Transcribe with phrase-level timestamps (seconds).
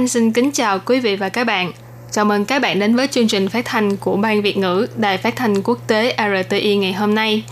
[0.00, 1.72] Anh xin kính chào quý vị và các bạn.
[2.10, 5.18] Chào mừng các bạn đến với chương trình phát thanh của Ban Việt ngữ Đài
[5.18, 7.44] Phát thanh Quốc tế RTI ngày hôm nay.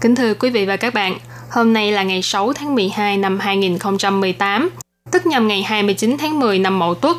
[0.00, 1.18] Kính thưa quý vị và các bạn,
[1.50, 4.70] hôm nay là ngày 6 tháng 12 năm 2018,
[5.10, 7.16] tức nhằm ngày 29 tháng 10 năm Mậu Tuất.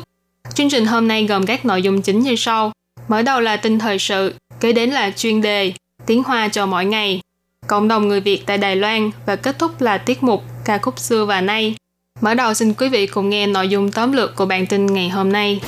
[0.54, 2.72] Chương trình hôm nay gồm các nội dung chính như sau.
[3.08, 5.72] Mở đầu là tin thời sự, kế đến là chuyên đề
[6.06, 7.20] Tiếng Hoa cho mỗi ngày,
[7.66, 10.98] cộng đồng người Việt tại Đài Loan và kết thúc là tiết mục ca khúc
[10.98, 11.74] xưa và nay.
[12.20, 15.08] Mở đầu xin quý vị cùng nghe nội dung tóm lược của bản tin ngày
[15.08, 15.60] hôm nay.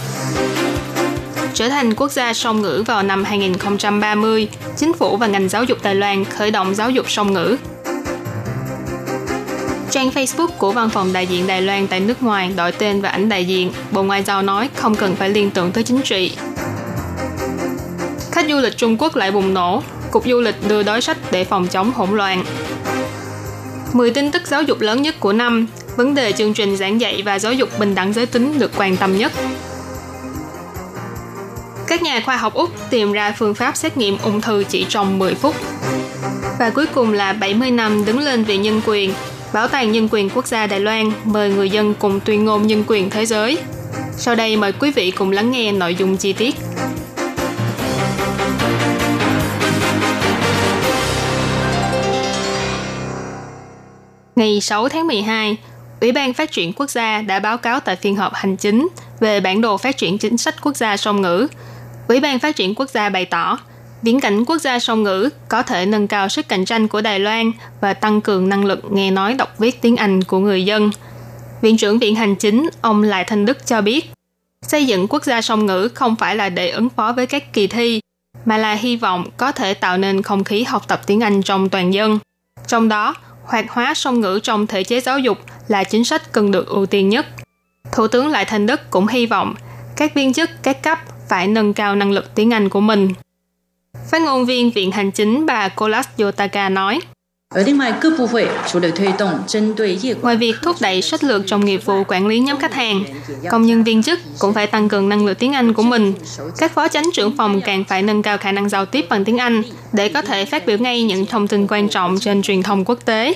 [1.55, 5.79] Trở thành quốc gia song ngữ vào năm 2030, chính phủ và ngành giáo dục
[5.83, 7.57] Đài Loan khởi động giáo dục song ngữ.
[9.91, 13.09] Trang Facebook của văn phòng đại diện Đài Loan tại nước ngoài đổi tên và
[13.09, 16.33] ảnh đại diện, Bộ Ngoại giao nói không cần phải liên tưởng tới chính trị.
[18.33, 21.45] Khách du lịch Trung Quốc lại bùng nổ, Cục Du lịch đưa đối sách để
[21.45, 22.45] phòng chống hỗn loạn.
[23.93, 25.67] 10 tin tức giáo dục lớn nhất của năm,
[26.01, 28.97] vấn đề chương trình giảng dạy và giáo dục bình đẳng giới tính được quan
[28.97, 29.33] tâm nhất.
[31.87, 35.19] Các nhà khoa học Úc tìm ra phương pháp xét nghiệm ung thư chỉ trong
[35.19, 35.55] 10 phút.
[36.59, 39.13] Và cuối cùng là 70 năm đứng lên vì nhân quyền,
[39.53, 42.85] Bảo tàng Nhân quyền Quốc gia Đài Loan mời người dân cùng tuyên ngôn nhân
[42.87, 43.59] quyền thế giới.
[44.17, 46.55] Sau đây mời quý vị cùng lắng nghe nội dung chi tiết.
[54.37, 55.57] Ngày 6 tháng 12,
[56.01, 58.89] Ủy ban Phát triển Quốc gia đã báo cáo tại phiên họp hành chính
[59.21, 61.47] về bản đồ phát triển chính sách quốc gia song ngữ.
[62.09, 63.59] Ủy ban Phát triển Quốc gia bày tỏ,
[64.03, 67.19] viễn cảnh quốc gia song ngữ có thể nâng cao sức cạnh tranh của Đài
[67.19, 70.91] Loan và tăng cường năng lực nghe nói đọc viết tiếng Anh của người dân.
[71.63, 74.11] Viện trưởng Viện Hành Chính, ông Lại Thanh Đức cho biết,
[74.63, 77.67] xây dựng quốc gia song ngữ không phải là để ứng phó với các kỳ
[77.67, 78.01] thi,
[78.45, 81.69] mà là hy vọng có thể tạo nên không khí học tập tiếng Anh trong
[81.69, 82.19] toàn dân.
[82.67, 83.15] Trong đó,
[83.51, 85.39] hoạt hóa song ngữ trong thể chế giáo dục
[85.69, 87.27] là chính sách cần được ưu tiên nhất.
[87.93, 89.55] Thủ tướng Lại Thành Đức cũng hy vọng
[89.97, 93.09] các viên chức các cấp phải nâng cao năng lực tiếng Anh của mình.
[94.11, 97.01] Phát ngôn viên Viện Hành Chính bà Kolas Yotaka nói,
[100.23, 103.05] Ngoài việc thúc đẩy sách lược trong nghiệp vụ quản lý nhóm khách hàng,
[103.51, 106.15] công nhân viên chức cũng phải tăng cường năng lực tiếng Anh của mình.
[106.59, 109.39] Các phó chánh trưởng phòng càng phải nâng cao khả năng giao tiếp bằng tiếng
[109.39, 109.63] Anh
[109.93, 113.05] để có thể phát biểu ngay những thông tin quan trọng trên truyền thông quốc
[113.05, 113.35] tế.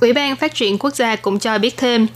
[0.00, 2.06] Ủy ban Phát triển Quốc gia cũng cho biết thêm,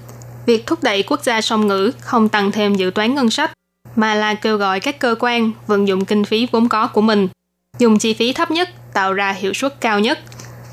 [0.47, 3.53] việc thúc đẩy quốc gia song ngữ không tăng thêm dự toán ngân sách,
[3.97, 7.29] mà là kêu gọi các cơ quan vận dụng kinh phí vốn có của mình,
[7.79, 10.19] dùng chi phí thấp nhất tạo ra hiệu suất cao nhất.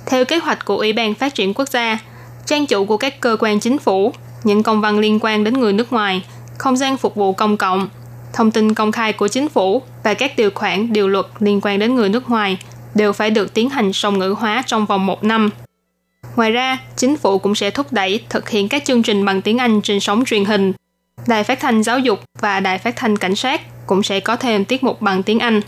[0.06, 2.00] Theo kế hoạch của Ủy ban Phát triển Quốc gia,
[2.46, 5.74] trang chủ của các cơ quan chính phủ, những công văn liên quan đến người
[5.74, 6.26] nước ngoài,
[6.58, 7.90] không gian phục vụ công cộng,
[8.34, 11.80] thông tin công khai của chính phủ và các điều khoản, điều luật liên quan
[11.80, 12.58] đến người nước ngoài
[12.96, 15.50] đều phải được tiến hành song ngữ hóa trong vòng một năm.
[16.36, 19.58] Ngoài ra, chính phủ cũng sẽ thúc đẩy thực hiện các chương trình bằng tiếng
[19.58, 20.74] Anh trên sóng truyền hình.
[21.28, 24.66] Đài phát thanh giáo dục và đài phát thanh cảnh sát cũng sẽ có thêm
[24.66, 25.62] tiết mục bằng tiếng Anh.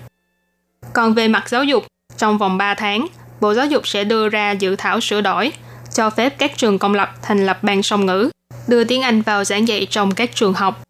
[0.93, 1.83] Còn về mặt giáo dục,
[2.17, 3.07] trong vòng 3 tháng,
[3.41, 5.51] Bộ Giáo dục sẽ đưa ra dự thảo sửa đổi,
[5.93, 8.29] cho phép các trường công lập thành lập ban song ngữ,
[8.67, 10.81] đưa tiếng Anh vào giảng dạy trong các trường học.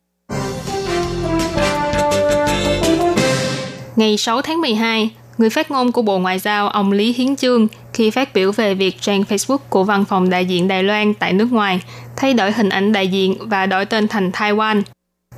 [3.96, 7.68] Ngày 6 tháng 12, người phát ngôn của Bộ Ngoại giao ông Lý Hiến Chương
[7.94, 11.34] khi phát biểu về việc trang Facebook của văn phòng đại diện Đài Loan tại
[11.34, 11.82] nước ngoài
[12.16, 14.82] thay đổi hình ảnh đại diện và đổi tên thành Taiwan.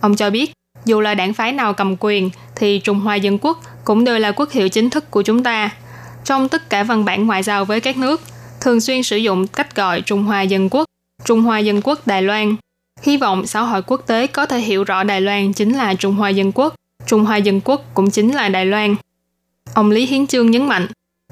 [0.01, 0.51] Ông cho biết,
[0.85, 4.31] dù là đảng phái nào cầm quyền thì Trung Hoa Dân Quốc cũng đều là
[4.31, 5.69] quốc hiệu chính thức của chúng ta.
[6.25, 8.21] Trong tất cả văn bản ngoại giao với các nước,
[8.61, 10.85] thường xuyên sử dụng cách gọi Trung Hoa Dân Quốc,
[11.25, 12.55] Trung Hoa Dân Quốc Đài Loan.
[13.01, 16.15] Hy vọng xã hội quốc tế có thể hiểu rõ Đài Loan chính là Trung
[16.15, 16.75] Hoa Dân Quốc,
[17.07, 18.95] Trung Hoa Dân Quốc cũng chính là Đài Loan.
[19.73, 20.87] Ông Lý Hiến Chương nhấn mạnh,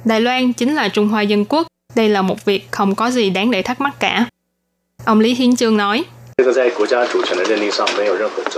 [0.05, 3.29] Đài Loan chính là Trung Hoa Dân Quốc, đây là một việc không có gì
[3.29, 4.25] đáng để thắc mắc cả.
[5.05, 6.03] Ông Lý Hiến Chương nói,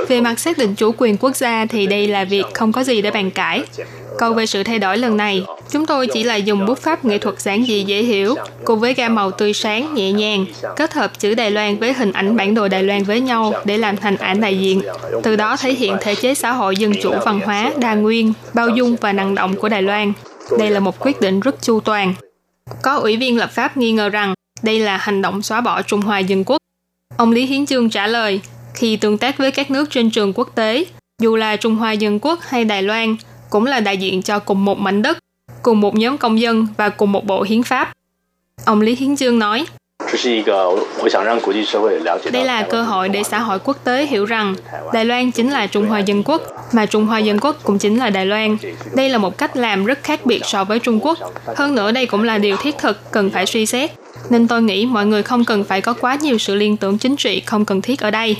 [0.07, 3.01] về mặt xác định chủ quyền quốc gia thì đây là việc không có gì
[3.01, 3.63] để bàn cãi.
[4.17, 7.17] Còn về sự thay đổi lần này, chúng tôi chỉ là dùng bút pháp nghệ
[7.17, 8.35] thuật giản dị dễ hiểu,
[8.65, 10.45] cùng với gam màu tươi sáng, nhẹ nhàng,
[10.75, 13.77] kết hợp chữ Đài Loan với hình ảnh bản đồ Đài Loan với nhau để
[13.77, 14.81] làm thành ảnh đại diện.
[15.23, 18.69] Từ đó thể hiện thể chế xã hội dân chủ văn hóa, đa nguyên, bao
[18.69, 20.13] dung và năng động của Đài Loan.
[20.59, 22.13] Đây là một quyết định rất chu toàn.
[22.81, 26.01] Có ủy viên lập pháp nghi ngờ rằng đây là hành động xóa bỏ Trung
[26.01, 26.57] Hoa Dân Quốc.
[27.17, 28.41] Ông Lý Hiến Chương trả lời,
[28.73, 30.85] khi tương tác với các nước trên trường quốc tế,
[31.21, 33.15] dù là Trung Hoa Dân Quốc hay Đài Loan,
[33.49, 35.17] cũng là đại diện cho cùng một mảnh đất,
[35.63, 37.91] cùng một nhóm công dân và cùng một bộ hiến pháp.
[38.65, 39.65] Ông Lý Hiến Dương nói,
[42.31, 44.55] đây là cơ hội để xã hội quốc tế hiểu rằng
[44.93, 46.41] Đài Loan chính là Trung Hoa Dân Quốc,
[46.73, 48.57] mà Trung Hoa Dân Quốc cũng chính là Đài Loan.
[48.95, 51.17] Đây là một cách làm rất khác biệt so với Trung Quốc.
[51.55, 53.91] Hơn nữa đây cũng là điều thiết thực cần phải suy xét.
[54.29, 57.15] Nên tôi nghĩ mọi người không cần phải có quá nhiều sự liên tưởng chính
[57.15, 58.35] trị không cần thiết ở đây.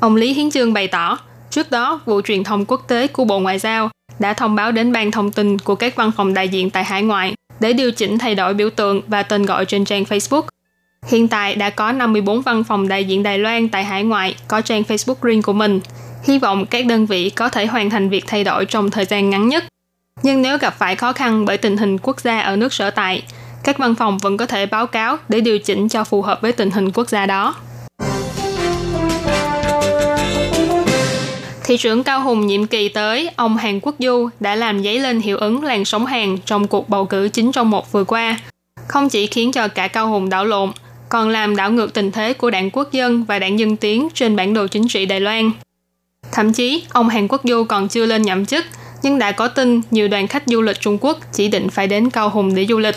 [0.00, 1.18] Ông Lý Hiến Dương bày tỏ,
[1.56, 4.92] trước đó, Vụ Truyền thông Quốc tế của Bộ Ngoại giao đã thông báo đến
[4.92, 8.18] ban thông tin của các văn phòng đại diện tại hải ngoại để điều chỉnh
[8.18, 10.42] thay đổi biểu tượng và tên gọi trên trang Facebook.
[11.06, 14.60] Hiện tại đã có 54 văn phòng đại diện Đài Loan tại hải ngoại có
[14.60, 15.80] trang Facebook riêng của mình.
[16.24, 19.30] Hy vọng các đơn vị có thể hoàn thành việc thay đổi trong thời gian
[19.30, 19.64] ngắn nhất.
[20.22, 23.22] Nhưng nếu gặp phải khó khăn bởi tình hình quốc gia ở nước sở tại,
[23.64, 26.52] các văn phòng vẫn có thể báo cáo để điều chỉnh cho phù hợp với
[26.52, 27.54] tình hình quốc gia đó.
[31.66, 35.20] Thị trưởng Cao Hùng nhiệm kỳ tới, ông Hàn Quốc Du đã làm dấy lên
[35.20, 38.40] hiệu ứng làn sóng hàng trong cuộc bầu cử chính trong một vừa qua.
[38.88, 40.72] Không chỉ khiến cho cả Cao Hùng đảo lộn,
[41.08, 44.36] còn làm đảo ngược tình thế của đảng Quốc dân và đảng Dân Tiến trên
[44.36, 45.50] bản đồ chính trị Đài Loan.
[46.32, 48.64] Thậm chí, ông Hàn Quốc Du còn chưa lên nhậm chức,
[49.02, 52.10] nhưng đã có tin nhiều đoàn khách du lịch Trung Quốc chỉ định phải đến
[52.10, 52.96] Cao Hùng để du lịch.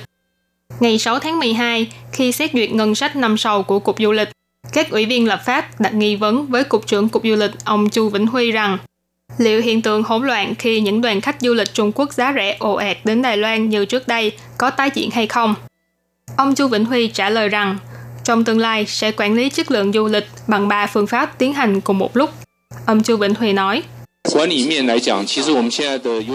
[0.79, 4.29] Ngày 6 tháng 12, khi xét duyệt ngân sách năm sau của Cục Du lịch,
[4.73, 7.89] các ủy viên lập pháp đặt nghi vấn với Cục trưởng Cục Du lịch ông
[7.89, 8.77] Chu Vĩnh Huy rằng
[9.37, 12.57] liệu hiện tượng hỗn loạn khi những đoàn khách du lịch Trung Quốc giá rẻ
[12.59, 15.55] ồ ạt đến Đài Loan như trước đây có tái diễn hay không?
[16.37, 17.77] Ông Chu Vĩnh Huy trả lời rằng
[18.23, 21.53] trong tương lai sẽ quản lý chất lượng du lịch bằng ba phương pháp tiến
[21.53, 22.29] hành cùng một lúc.
[22.85, 23.83] Ông Chu Vĩnh Huy nói,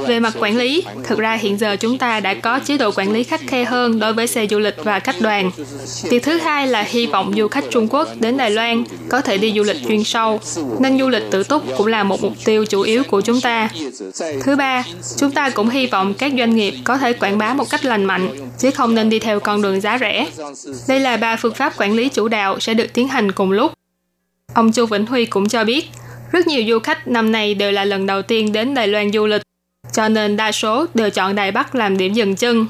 [0.06, 3.12] về mặt quản lý, thực ra hiện giờ chúng ta đã có chế độ quản
[3.12, 5.50] lý khắc khe hơn đối với xe du lịch và khách đoàn.
[6.02, 9.38] Việc thứ hai là hy vọng du khách Trung Quốc đến Đài Loan có thể
[9.38, 10.40] đi du lịch chuyên sâu,
[10.78, 13.68] nên du lịch tự túc cũng là một mục tiêu chủ yếu của chúng ta.
[14.42, 14.84] Thứ ba,
[15.16, 18.04] chúng ta cũng hy vọng các doanh nghiệp có thể quảng bá một cách lành
[18.04, 20.26] mạnh, chứ không nên đi theo con đường giá rẻ.
[20.88, 23.72] Đây là ba phương pháp quản lý chủ đạo sẽ được tiến hành cùng lúc.
[24.54, 25.88] Ông Chu Vĩnh Huy cũng cho biết,
[26.30, 29.26] rất nhiều du khách năm nay đều là lần đầu tiên đến Đài Loan du
[29.26, 29.42] lịch,
[29.92, 32.66] cho nên đa số đều chọn Đài Bắc làm điểm dừng chân.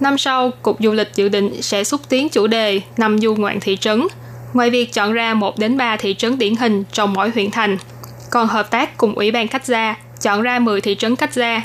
[0.00, 3.60] Năm sau, Cục Du lịch dự định sẽ xúc tiến chủ đề năm du ngoạn
[3.60, 4.06] thị trấn,
[4.52, 7.78] ngoài việc chọn ra 1 đến 3 thị trấn điển hình trong mỗi huyện thành.
[8.30, 11.62] Còn hợp tác cùng Ủy ban khách gia chọn ra 10 thị trấn khách gia,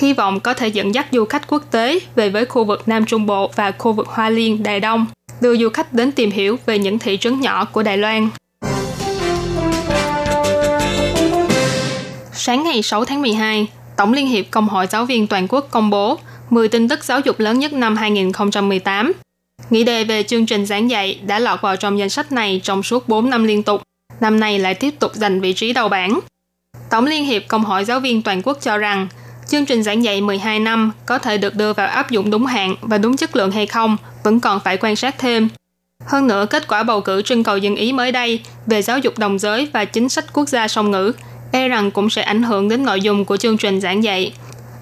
[0.00, 3.04] hy vọng có thể dẫn dắt du khách quốc tế về với khu vực Nam
[3.04, 5.06] Trung Bộ và khu vực Hoa Liên, Đài Đông,
[5.40, 8.28] đưa du khách đến tìm hiểu về những thị trấn nhỏ của Đài Loan.
[12.48, 13.66] Sáng ngày 6 tháng 12,
[13.96, 16.18] Tổng Liên hiệp Công hội Giáo viên Toàn quốc công bố
[16.50, 19.12] 10 tin tức giáo dục lớn nhất năm 2018.
[19.70, 22.82] Nghị đề về chương trình giảng dạy đã lọt vào trong danh sách này trong
[22.82, 23.82] suốt 4 năm liên tục.
[24.20, 26.20] Năm nay lại tiếp tục giành vị trí đầu bảng.
[26.90, 29.08] Tổng Liên hiệp Công hội Giáo viên Toàn quốc cho rằng
[29.48, 32.74] chương trình giảng dạy 12 năm có thể được đưa vào áp dụng đúng hạn
[32.80, 35.48] và đúng chất lượng hay không vẫn còn phải quan sát thêm.
[36.06, 39.18] Hơn nữa, kết quả bầu cử trưng cầu dân Ý mới đây về giáo dục
[39.18, 41.12] đồng giới và chính sách quốc gia song ngữ
[41.52, 44.32] e rằng cũng sẽ ảnh hưởng đến nội dung của chương trình giảng dạy.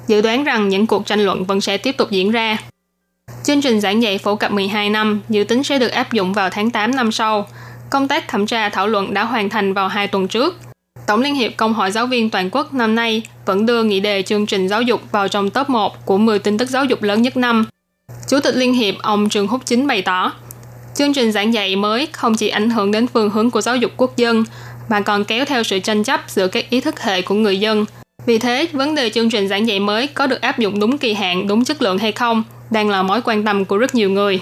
[0.06, 2.58] Dự đoán rằng những cuộc tranh luận vẫn sẽ tiếp tục diễn ra.
[3.44, 6.50] Chương trình giảng dạy phổ cập 12 năm dự tính sẽ được áp dụng vào
[6.50, 7.46] tháng 8 năm sau.
[7.90, 10.56] Công tác thẩm tra thảo luận đã hoàn thành vào hai tuần trước.
[11.06, 14.22] Tổng Liên hiệp Công hội Giáo viên Toàn quốc năm nay vẫn đưa nghị đề
[14.22, 17.22] chương trình giáo dục vào trong top 1 của 10 tin tức giáo dục lớn
[17.22, 17.66] nhất năm.
[18.28, 20.32] Chủ tịch Liên hiệp ông Trương Húc Chính bày tỏ,
[20.94, 23.92] chương trình giảng dạy mới không chỉ ảnh hưởng đến phương hướng của giáo dục
[23.96, 24.44] quốc dân
[24.88, 27.84] mà còn kéo theo sự tranh chấp giữa các ý thức hệ của người dân.
[28.26, 31.14] Vì thế, vấn đề chương trình giảng dạy mới có được áp dụng đúng kỳ
[31.14, 34.40] hạn, đúng chất lượng hay không đang là mối quan tâm của rất nhiều người.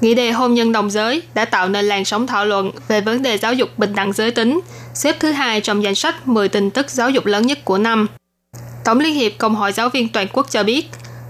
[0.00, 3.22] Nghị đề hôn nhân đồng giới đã tạo nên làn sóng thảo luận về vấn
[3.22, 4.60] đề giáo dục bình đẳng giới tính,
[4.94, 8.06] xếp thứ hai trong danh sách 10 tin tức giáo dục lớn nhất của năm.
[8.84, 10.86] Tổng Liên hiệp Công hội Giáo viên Toàn quốc cho biết,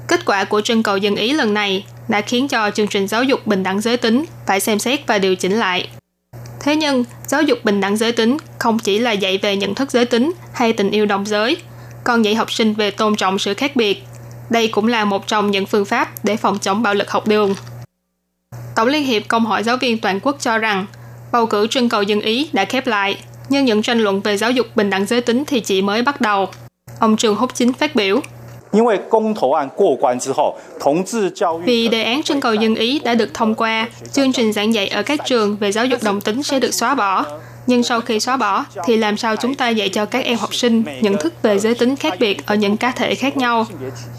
[0.09, 3.25] kết quả của trưng cầu dân Ý lần này đã khiến cho chương trình giáo
[3.25, 5.89] dục bình đẳng giới tính phải xem xét và điều chỉnh lại.
[6.61, 9.91] Thế nhưng, giáo dục bình đẳng giới tính không chỉ là dạy về nhận thức
[9.91, 11.57] giới tính hay tình yêu đồng giới,
[12.05, 14.03] còn dạy học sinh về tôn trọng sự khác biệt.
[14.51, 17.55] Đây cũng là một trong những phương pháp để phòng chống bạo lực học đường.
[18.77, 20.87] Tổng Liên hiệp Công hội Giáo viên Toàn quốc cho rằng,
[21.33, 24.51] bầu cử trưng cầu dân Ý đã khép lại, nhưng những tranh luận về giáo
[24.51, 26.49] dục bình đẳng giới tính thì chỉ mới bắt đầu.
[27.01, 28.21] Ông Trường Húc Chính phát biểu.
[31.65, 34.89] Vì đề án trưng cầu dân Ý đã được thông qua, chương trình giảng dạy
[34.89, 37.25] ở các trường về giáo dục đồng tính sẽ được xóa bỏ.
[37.67, 40.55] Nhưng sau khi xóa bỏ, thì làm sao chúng ta dạy cho các em học
[40.55, 43.67] sinh nhận thức về giới tính khác biệt ở những cá thể khác nhau?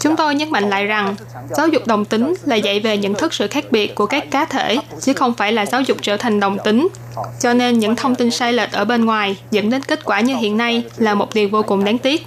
[0.00, 1.14] Chúng tôi nhấn mạnh lại rằng,
[1.56, 4.44] giáo dục đồng tính là dạy về nhận thức sự khác biệt của các cá
[4.44, 6.88] thể, chứ không phải là giáo dục trở thành đồng tính.
[7.40, 10.36] Cho nên những thông tin sai lệch ở bên ngoài dẫn đến kết quả như
[10.36, 12.26] hiện nay là một điều vô cùng đáng tiếc.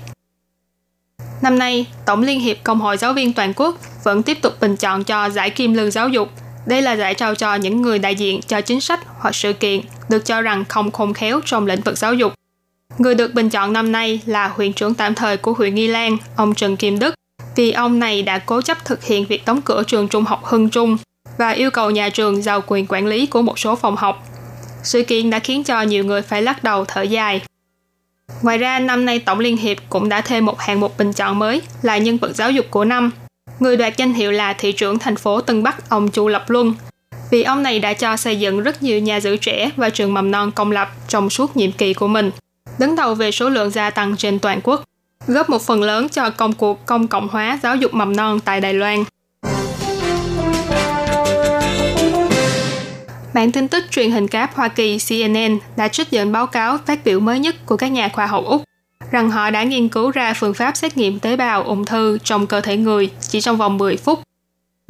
[1.44, 4.76] Năm nay, Tổng Liên hiệp Công hội Giáo viên Toàn quốc vẫn tiếp tục bình
[4.76, 6.30] chọn cho giải Kim Lương Giáo dục.
[6.66, 9.82] Đây là giải trao cho những người đại diện cho chính sách hoặc sự kiện
[10.10, 12.34] được cho rằng không khôn khéo trong lĩnh vực giáo dục.
[12.98, 16.18] Người được bình chọn năm nay là huyện trưởng tạm thời của huyện Nghi Lan,
[16.36, 17.16] ông Trần Kim Đức,
[17.56, 20.70] vì ông này đã cố chấp thực hiện việc đóng cửa trường trung học Hưng
[20.70, 20.98] Trung
[21.38, 24.24] và yêu cầu nhà trường giao quyền quản lý của một số phòng học.
[24.84, 27.42] Sự kiện đã khiến cho nhiều người phải lắc đầu thở dài
[28.42, 31.40] Ngoài ra, năm nay Tổng Liên hiệp cũng đã thêm một hạng mục bình chọn
[31.40, 33.12] mới là nhân vật giáo dục của năm.
[33.60, 36.74] Người đoạt danh hiệu là thị trưởng thành phố Tân Bắc ông Chu Lập Luân.
[37.32, 40.32] Vì ông này đã cho xây dựng rất nhiều nhà giữ trẻ và trường mầm
[40.32, 42.32] non công lập trong suốt nhiệm kỳ của mình,
[42.80, 44.84] đứng đầu về số lượng gia tăng trên toàn quốc,
[45.28, 48.62] góp một phần lớn cho công cuộc công cộng hóa giáo dục mầm non tại
[48.62, 49.04] Đài Loan.
[53.34, 57.06] Bản tin tức truyền hình cáp Hoa Kỳ CNN đã trích dẫn báo cáo phát
[57.06, 58.64] biểu mới nhất của các nhà khoa học Úc,
[59.12, 62.48] rằng họ đã nghiên cứu ra phương pháp xét nghiệm tế bào ung thư trong
[62.48, 64.20] cơ thể người chỉ trong vòng 10 phút.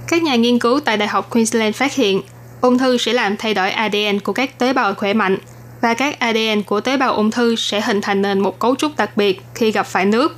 [0.07, 2.21] Các nhà nghiên cứu tại Đại học Queensland phát hiện,
[2.62, 5.38] ung thư sẽ làm thay đổi ADN của các tế bào khỏe mạnh
[5.81, 8.91] và các ADN của tế bào ung thư sẽ hình thành nên một cấu trúc
[8.97, 10.35] đặc biệt khi gặp phải nước.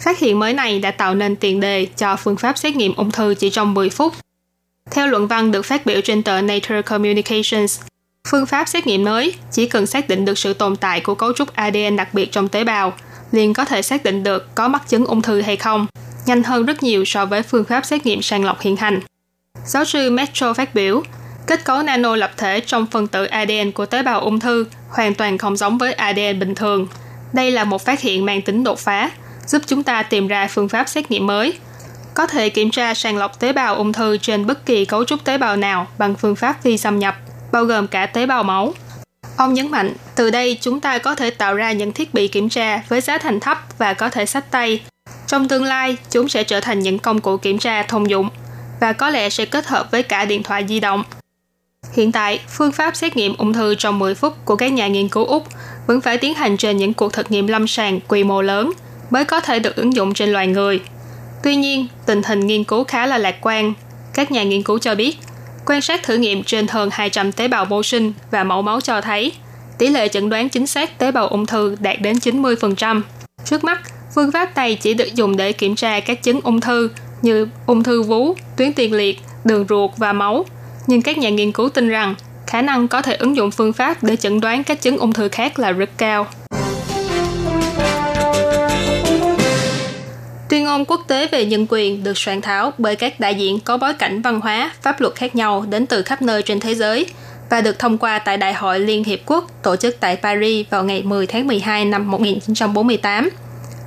[0.00, 3.10] Phát hiện mới này đã tạo nên tiền đề cho phương pháp xét nghiệm ung
[3.10, 4.23] thư chỉ trong 10 phút
[4.90, 7.80] theo luận văn được phát biểu trên tờ Nature Communications,
[8.28, 11.32] phương pháp xét nghiệm mới chỉ cần xác định được sự tồn tại của cấu
[11.32, 12.92] trúc ADN đặc biệt trong tế bào,
[13.32, 15.86] liền có thể xác định được có mắc chứng ung thư hay không,
[16.26, 19.00] nhanh hơn rất nhiều so với phương pháp xét nghiệm sàng lọc hiện hành.
[19.66, 21.02] Giáo sư Metro phát biểu,
[21.46, 25.14] kết cấu nano lập thể trong phân tử ADN của tế bào ung thư hoàn
[25.14, 26.86] toàn không giống với ADN bình thường.
[27.32, 29.10] Đây là một phát hiện mang tính đột phá,
[29.46, 31.52] giúp chúng ta tìm ra phương pháp xét nghiệm mới–
[32.14, 35.24] có thể kiểm tra sàng lọc tế bào ung thư trên bất kỳ cấu trúc
[35.24, 37.16] tế bào nào bằng phương pháp vi xâm nhập,
[37.52, 38.74] bao gồm cả tế bào máu.
[39.36, 42.48] Ông nhấn mạnh, từ đây chúng ta có thể tạo ra những thiết bị kiểm
[42.48, 44.80] tra với giá thành thấp và có thể sách tay.
[45.26, 48.28] Trong tương lai, chúng sẽ trở thành những công cụ kiểm tra thông dụng
[48.80, 51.04] và có lẽ sẽ kết hợp với cả điện thoại di động.
[51.92, 55.08] Hiện tại, phương pháp xét nghiệm ung thư trong 10 phút của các nhà nghiên
[55.08, 55.46] cứu Úc
[55.86, 58.72] vẫn phải tiến hành trên những cuộc thực nghiệm lâm sàng quy mô lớn
[59.10, 60.80] mới có thể được ứng dụng trên loài người–
[61.44, 63.72] Tuy nhiên, tình hình nghiên cứu khá là lạc quan.
[64.14, 65.18] Các nhà nghiên cứu cho biết,
[65.66, 69.00] quan sát thử nghiệm trên hơn 200 tế bào mô sinh và mẫu máu cho
[69.00, 69.32] thấy
[69.78, 73.02] tỷ lệ chẩn đoán chính xác tế bào ung thư đạt đến 90%.
[73.44, 73.80] Trước mắt,
[74.14, 76.90] phương pháp này chỉ được dùng để kiểm tra các chứng ung thư
[77.22, 80.44] như ung thư vú, tuyến tiền liệt, đường ruột và máu.
[80.86, 82.14] Nhưng các nhà nghiên cứu tin rằng
[82.46, 85.28] khả năng có thể ứng dụng phương pháp để chẩn đoán các chứng ung thư
[85.28, 86.26] khác là rất cao.
[90.54, 93.76] Tuyên ngôn quốc tế về nhân quyền được soạn thảo bởi các đại diện có
[93.76, 97.06] bối cảnh văn hóa, pháp luật khác nhau đến từ khắp nơi trên thế giới
[97.50, 100.84] và được thông qua tại Đại hội Liên Hiệp Quốc tổ chức tại Paris vào
[100.84, 103.30] ngày 10 tháng 12 năm 1948.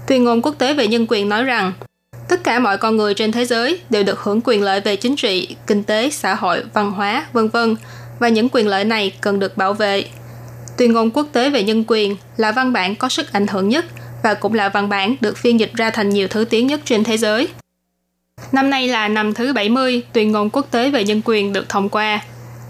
[0.07, 1.73] Tuyên ngôn quốc tế về nhân quyền nói rằng
[2.29, 5.15] tất cả mọi con người trên thế giới đều được hưởng quyền lợi về chính
[5.15, 7.75] trị, kinh tế, xã hội, văn hóa, vân vân
[8.19, 10.05] và những quyền lợi này cần được bảo vệ.
[10.77, 13.85] Tuyên ngôn quốc tế về nhân quyền là văn bản có sức ảnh hưởng nhất
[14.23, 17.03] và cũng là văn bản được phiên dịch ra thành nhiều thứ tiếng nhất trên
[17.03, 17.47] thế giới.
[18.51, 21.89] Năm nay là năm thứ 70 tuyên ngôn quốc tế về nhân quyền được thông
[21.89, 22.21] qua.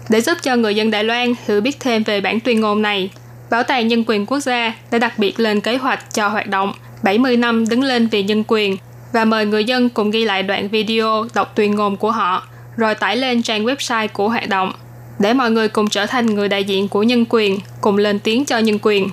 [0.08, 3.10] Để giúp cho người dân Đài Loan hiểu biết thêm về bản tuyên ngôn này,
[3.50, 6.72] Bảo tàng Nhân quyền Quốc gia đã đặc biệt lên kế hoạch cho hoạt động
[7.02, 8.76] 70 năm đứng lên vì nhân quyền
[9.12, 12.94] và mời người dân cùng ghi lại đoạn video đọc tuyên ngôn của họ, rồi
[12.94, 14.72] tải lên trang website của hoạt động,
[15.18, 18.44] để mọi người cùng trở thành người đại diện của nhân quyền, cùng lên tiếng
[18.44, 19.08] cho nhân quyền.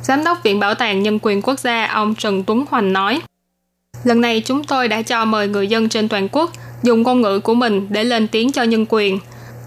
[0.00, 3.20] Giám đốc Viện Bảo tàng Nhân quyền Quốc gia ông Trần Tuấn Hoành nói,
[4.04, 7.40] Lần này chúng tôi đã cho mời người dân trên toàn quốc dùng ngôn ngữ
[7.40, 9.18] của mình để lên tiếng cho nhân quyền.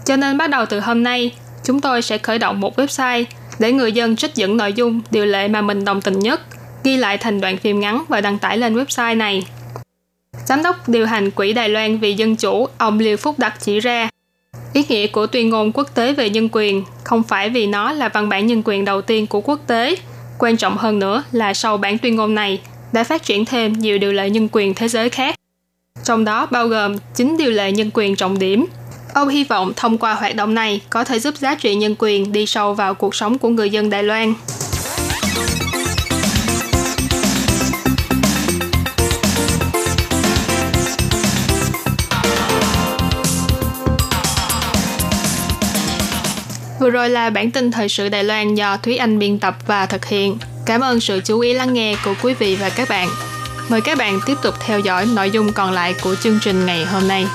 [0.04, 1.30] Cho nên bắt đầu từ hôm nay,
[1.64, 3.24] chúng tôi sẽ khởi động một website
[3.58, 6.40] để người dân trích dẫn nội dung điều lệ mà mình đồng tình nhất,
[6.84, 9.46] ghi lại thành đoạn phim ngắn và đăng tải lên website này.
[10.44, 13.80] Giám đốc điều hành Quỹ Đài Loan vì Dân Chủ, ông Liêu Phúc Đặc chỉ
[13.80, 14.08] ra,
[14.72, 18.08] ý nghĩa của tuyên ngôn quốc tế về nhân quyền không phải vì nó là
[18.08, 19.96] văn bản nhân quyền đầu tiên của quốc tế,
[20.38, 22.60] Quan trọng hơn nữa là sau bản tuyên ngôn này
[22.92, 25.34] đã phát triển thêm nhiều điều lệ nhân quyền thế giới khác,
[26.04, 28.66] trong đó bao gồm 9 điều lệ nhân quyền trọng điểm.
[29.14, 32.32] Ông hy vọng thông qua hoạt động này có thể giúp giá trị nhân quyền
[32.32, 34.34] đi sâu vào cuộc sống của người dân Đài Loan.
[46.86, 49.86] Vừa rồi là bản tin thời sự Đài Loan do Thúy Anh biên tập và
[49.86, 50.38] thực hiện.
[50.66, 53.08] Cảm ơn sự chú ý lắng nghe của quý vị và các bạn.
[53.68, 56.84] Mời các bạn tiếp tục theo dõi nội dung còn lại của chương trình ngày
[56.84, 57.26] hôm nay.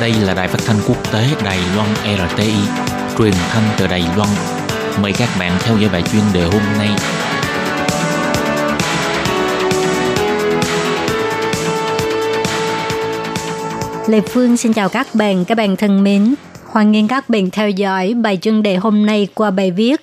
[0.00, 2.52] Đây là đài phát thanh quốc tế Đài Loan RTI,
[3.18, 4.28] truyền thanh từ Đài Loan.
[5.02, 6.88] Mời các bạn theo dõi bài chuyên đề hôm nay.
[14.06, 16.34] Lê Phương xin chào các bạn, các bạn thân mến.
[16.66, 20.00] Hoan nghênh các bạn theo dõi bài chuyên đề hôm nay qua bài viết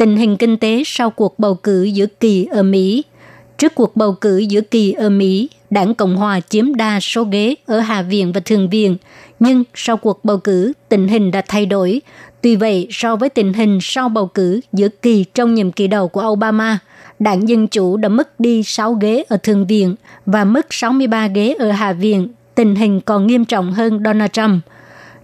[0.00, 3.04] Tình hình kinh tế sau cuộc bầu cử giữa kỳ ở Mỹ.
[3.60, 7.54] Trước cuộc bầu cử giữa kỳ ở Mỹ, đảng Cộng Hòa chiếm đa số ghế
[7.66, 8.96] ở Hạ viện và Thượng viện,
[9.40, 12.00] nhưng sau cuộc bầu cử, tình hình đã thay đổi.
[12.40, 16.08] Tuy vậy, so với tình hình sau bầu cử giữa kỳ trong nhiệm kỳ đầu
[16.08, 16.78] của Obama,
[17.18, 19.94] đảng Dân Chủ đã mất đi 6 ghế ở Thượng viện
[20.26, 22.28] và mất 63 ghế ở Hạ viện.
[22.54, 24.64] Tình hình còn nghiêm trọng hơn Donald Trump.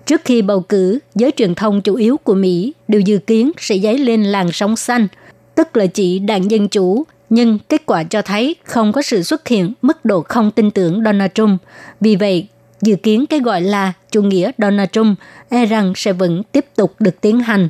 [0.06, 3.78] Trước khi bầu cử, giới truyền thông chủ yếu của Mỹ đều dự kiến sẽ
[3.78, 5.08] dấy lên làn sóng xanh,
[5.54, 9.48] tức là chỉ đảng Dân Chủ nhưng kết quả cho thấy không có sự xuất
[9.48, 11.62] hiện mức độ không tin tưởng Donald Trump.
[12.00, 12.48] Vì vậy,
[12.82, 15.18] dự kiến cái gọi là chủ nghĩa Donald Trump
[15.48, 17.68] e rằng sẽ vẫn tiếp tục được tiến hành.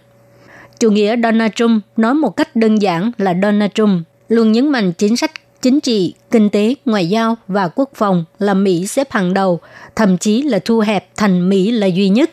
[0.80, 4.92] Chủ nghĩa Donald Trump nói một cách đơn giản là Donald Trump luôn nhấn mạnh
[4.92, 5.32] chính sách
[5.62, 9.60] chính trị, kinh tế, ngoại giao và quốc phòng là Mỹ xếp hàng đầu,
[9.96, 12.30] thậm chí là thu hẹp thành Mỹ là duy nhất.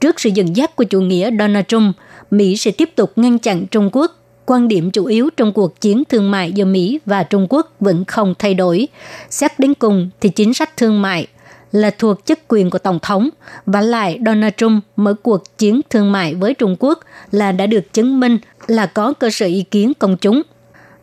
[0.00, 1.96] Trước sự dẫn dắt của chủ nghĩa Donald Trump,
[2.30, 6.02] Mỹ sẽ tiếp tục ngăn chặn Trung Quốc quan điểm chủ yếu trong cuộc chiến
[6.08, 8.88] thương mại giữa Mỹ và Trung Quốc vẫn không thay đổi.
[9.30, 11.26] Xét đến cùng thì chính sách thương mại
[11.72, 13.28] là thuộc chức quyền của Tổng thống
[13.66, 17.92] và lại Donald Trump mở cuộc chiến thương mại với Trung Quốc là đã được
[17.92, 20.42] chứng minh là có cơ sở ý kiến công chúng.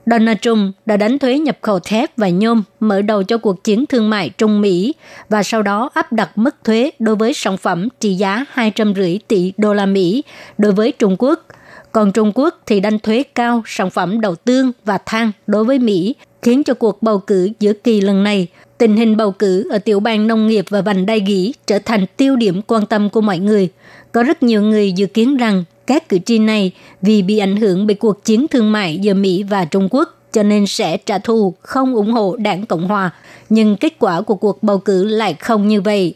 [0.06, 3.86] Donald Trump đã đánh thuế nhập khẩu thép và nhôm mở đầu cho cuộc chiến
[3.86, 4.94] thương mại Trung Mỹ
[5.30, 9.54] và sau đó áp đặt mức thuế đối với sản phẩm trị giá 250 tỷ
[9.58, 10.24] đô la Mỹ
[10.58, 11.46] đối với Trung Quốc–
[11.98, 15.80] còn Trung Quốc thì đánh thuế cao sản phẩm đầu tương và than đối với
[15.80, 19.78] Mỹ, khiến cho cuộc bầu cử giữa kỳ lần này, tình hình bầu cử ở
[19.78, 23.22] tiểu bang nông nghiệp và vành đai gỉ trở thành tiêu điểm quan tâm của
[23.22, 23.70] mọi người.
[24.12, 26.72] Có rất nhiều người dự kiến rằng các cử tri này
[27.02, 30.44] vì bị ảnh hưởng bởi cuộc chiến thương mại giữa Mỹ và Trung Quốc cho
[30.44, 33.12] nên sẽ trả thù, không ủng hộ đảng Cộng Hòa.
[33.50, 36.16] Nhưng kết quả của cuộc bầu cử lại không như vậy.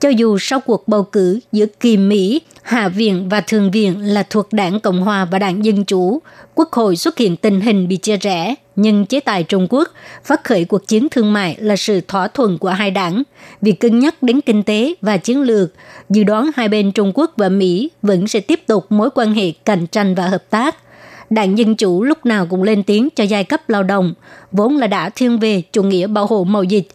[0.00, 4.22] Cho dù sau cuộc bầu cử giữa kỳ Mỹ, Hạ viện và Thượng viện là
[4.30, 6.22] thuộc đảng Cộng hòa và đảng Dân chủ,
[6.54, 9.88] Quốc hội xuất hiện tình hình bị chia rẽ, nhưng chế tài Trung Quốc
[10.24, 13.22] phát khởi cuộc chiến thương mại là sự thỏa thuận của hai đảng.
[13.60, 15.72] Vì cân nhắc đến kinh tế và chiến lược,
[16.10, 19.52] dự đoán hai bên Trung Quốc và Mỹ vẫn sẽ tiếp tục mối quan hệ
[19.64, 20.76] cạnh tranh và hợp tác.
[21.30, 24.14] Đảng Dân Chủ lúc nào cũng lên tiếng cho giai cấp lao động,
[24.52, 26.88] vốn là đã thiên về chủ nghĩa bảo hộ mậu dịch,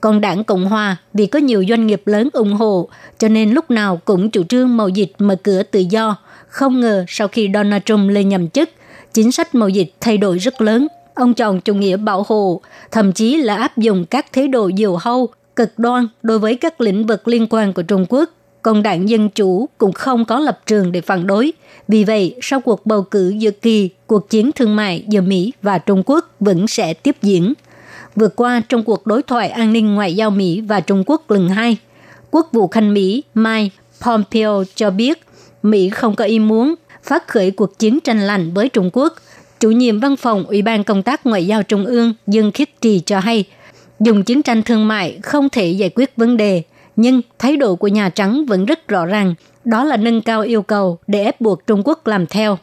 [0.00, 3.70] còn đảng Cộng Hòa vì có nhiều doanh nghiệp lớn ủng hộ, cho nên lúc
[3.70, 6.16] nào cũng chủ trương mậu dịch mở cửa tự do.
[6.48, 8.70] Không ngờ sau khi Donald Trump lên nhậm chức,
[9.14, 10.88] chính sách mậu dịch thay đổi rất lớn.
[11.14, 14.96] Ông chọn chủ nghĩa bảo hộ, thậm chí là áp dụng các thế độ diều
[14.96, 18.30] hâu, cực đoan đối với các lĩnh vực liên quan của Trung Quốc.
[18.62, 21.52] Còn đảng Dân Chủ cũng không có lập trường để phản đối.
[21.88, 25.78] Vì vậy, sau cuộc bầu cử giữa kỳ, cuộc chiến thương mại giữa Mỹ và
[25.78, 27.54] Trung Quốc vẫn sẽ tiếp diễn.
[28.16, 31.48] Vừa qua, trong cuộc đối thoại an ninh ngoại giao Mỹ và Trung Quốc lần
[31.48, 31.76] hai,
[32.30, 35.22] Quốc vụ Khanh Mỹ Mike Pompeo cho biết
[35.62, 39.14] Mỹ không có ý muốn phát khởi cuộc chiến tranh lạnh với Trung Quốc.
[39.60, 43.00] Chủ nhiệm văn phòng Ủy ban Công tác Ngoại giao Trung ương Dương Khiết Trì
[43.00, 43.44] cho hay,
[44.00, 46.62] dùng chiến tranh thương mại không thể giải quyết vấn đề,
[46.96, 50.62] nhưng thái độ của Nhà Trắng vẫn rất rõ ràng, đó là nâng cao yêu
[50.62, 52.58] cầu để ép buộc Trung Quốc làm theo.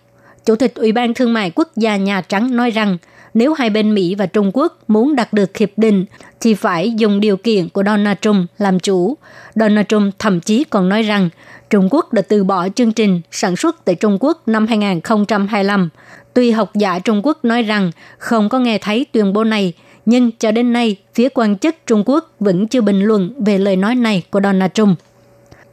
[0.46, 2.98] Chủ tịch Ủy ban Thương mại Quốc gia Nhà Trắng nói rằng
[3.36, 6.06] nếu hai bên Mỹ và Trung Quốc muốn đạt được hiệp định
[6.42, 9.18] thì phải dùng điều kiện của Donald Trump làm chủ.
[9.56, 11.30] Donald Trump thậm chí còn nói rằng
[11.70, 15.90] Trung Quốc đã từ bỏ chương trình sản xuất tại Trung Quốc năm 2025.
[16.34, 19.74] Tuy học giả Trung Quốc nói rằng không có nghe thấy tuyên bố này,
[20.06, 23.76] nhưng cho đến nay, phía quan chức Trung Quốc vẫn chưa bình luận về lời
[23.76, 25.00] nói này của Donald Trump.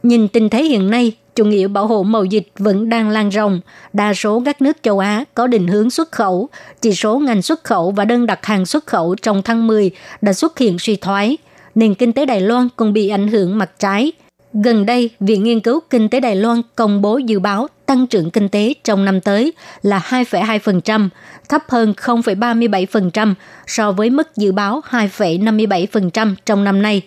[0.03, 3.61] Nhìn tình thế hiện nay, chủ nghĩa bảo hộ mậu dịch vẫn đang lan rộng.
[3.93, 6.49] Đa số các nước châu Á có định hướng xuất khẩu,
[6.81, 9.91] chỉ số ngành xuất khẩu và đơn đặt hàng xuất khẩu trong tháng 10
[10.21, 11.37] đã xuất hiện suy thoái.
[11.75, 14.11] Nền kinh tế Đài Loan cũng bị ảnh hưởng mặt trái.
[14.53, 18.29] Gần đây, Viện Nghiên cứu Kinh tế Đài Loan công bố dự báo tăng trưởng
[18.29, 21.09] kinh tế trong năm tới là 2,2%,
[21.49, 23.33] thấp hơn 0,37%
[23.67, 27.01] so với mức dự báo 2,57% trong năm nay.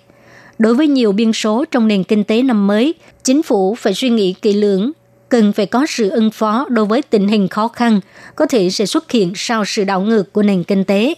[0.59, 4.11] Đối với nhiều biên số trong nền kinh tế năm mới, chính phủ phải suy
[4.11, 4.92] nghĩ kỹ lưỡng
[5.29, 8.01] cần phải có sự ứng phó đối với tình hình khó khăn
[8.37, 11.14] có thể sẽ xuất hiện sau sự đảo ngược của nền kinh tế.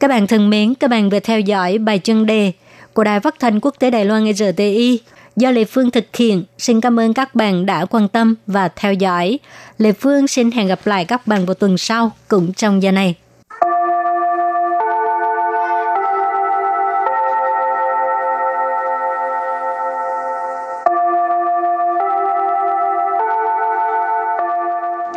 [0.00, 2.52] Các bạn thân mến, các bạn vừa theo dõi bài chân đề
[2.92, 5.00] của Đài Phát thanh Quốc tế Đài Loan RTI
[5.36, 6.44] do Lê Phương thực hiện.
[6.58, 9.38] Xin cảm ơn các bạn đã quan tâm và theo dõi.
[9.78, 13.14] Lê Phương xin hẹn gặp lại các bạn vào tuần sau cũng trong giờ này.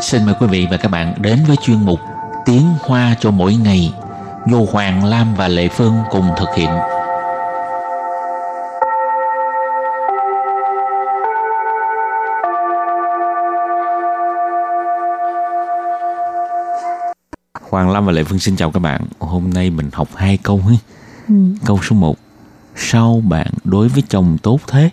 [0.02, 2.00] Xin mời quý vị và các bạn đến với chuyên mục
[2.46, 3.94] Tiếng Hoa cho mỗi ngày
[4.48, 6.70] do Hoàng Lam và Lệ Phương cùng thực hiện.
[17.70, 19.02] Hoàng Lam và Lệ Phương xin chào các bạn.
[19.20, 20.78] Hôm nay mình học hai câu nhé.
[21.28, 21.36] Ừ.
[21.66, 22.18] Câu số 1.
[22.76, 24.90] Sao bạn đối với chồng tốt thế?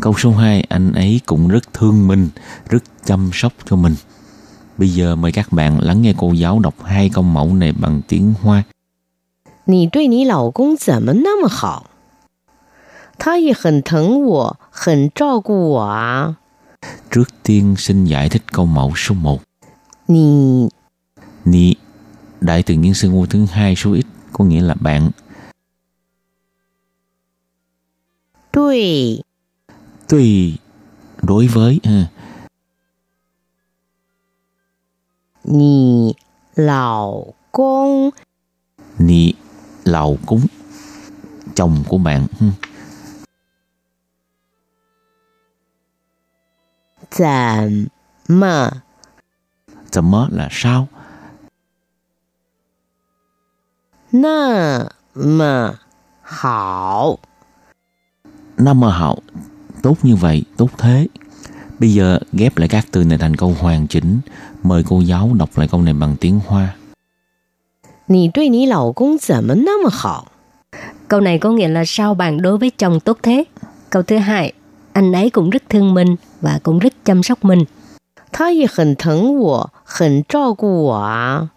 [0.00, 2.28] Câu số 2, anh ấy cũng rất thương mình,
[2.68, 3.94] rất chăm sóc cho mình.
[4.78, 8.00] Bây giờ mời các bạn lắng nghe cô giáo đọc hai câu mẫu này bằng
[8.08, 8.64] tiếng Hoa.
[9.66, 11.90] 你对你老公怎么那么好？
[13.18, 16.36] 他也很疼我，很照顾我啊。
[17.10, 19.40] Trước tiên xin giải thích câu mẫu số 1.
[20.08, 20.68] 你
[21.44, 21.74] Ni
[22.40, 25.10] đại từ nhân xưng hô thứ hai số ít có nghĩa là bạn.
[28.52, 29.22] 对
[30.07, 30.57] tùy
[31.21, 32.07] đối với ha.
[35.43, 36.13] Nì
[36.55, 38.09] lão công
[38.99, 39.33] Nì
[39.83, 40.45] lão cúng
[41.55, 42.27] Chồng của bạn
[47.11, 47.85] Zàm
[48.27, 48.71] mơ
[49.91, 50.87] Zàm mơ là sao?
[54.11, 54.79] Nà
[55.15, 55.75] mơ
[56.21, 57.17] hảo.
[58.57, 59.17] Nà mơ hảo
[59.85, 61.07] tốt như vậy, tốt thế.
[61.79, 64.19] Bây giờ ghép lại các từ này thành câu hoàn chỉnh.
[64.63, 66.75] Mời cô giáo đọc lại câu này bằng tiếng Hoa.
[68.07, 70.25] Nì đối nì lão công zǎm nà mè hào?
[71.07, 73.43] Câu này có nghĩa là sao bạn đối với chồng tốt thế?
[73.89, 74.53] Câu thứ hai,
[74.93, 77.63] anh ấy cũng rất thương mình và cũng rất chăm sóc mình.
[78.33, 79.65] Tha yì hěn těng wǒ,
[79.99, 81.47] hěn zhào gu wǒ à.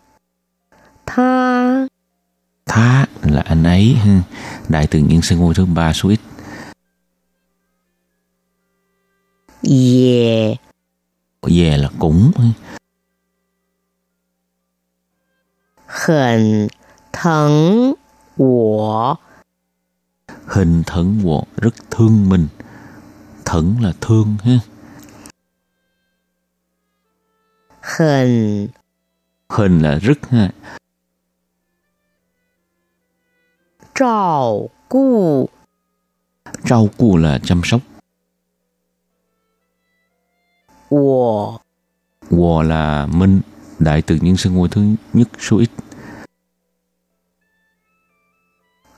[2.66, 3.96] Tha là anh ấy.
[4.68, 6.20] Đại từ những sinh ngôi thứ ba số ít
[9.62, 10.56] về
[11.42, 12.32] về là cũng
[16.06, 16.68] hình
[17.12, 17.92] thần
[18.36, 19.14] của.
[20.46, 22.48] Hình thần của rất thương mình.
[23.44, 24.58] Thẫn là thương ha.
[27.98, 28.68] Hình.
[29.48, 30.50] Hình là rất ha.
[33.94, 35.48] Trào cu.
[36.64, 37.80] Trao cu là chăm sóc.
[40.90, 41.58] Wo.
[42.62, 43.40] Là minh,
[43.78, 45.70] đại từ nhân xưng ngôi thứ nhất số ít.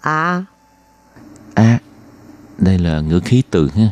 [0.01, 0.45] À.
[1.55, 1.79] À.
[2.59, 3.89] Đây là ngữ khí từ ha.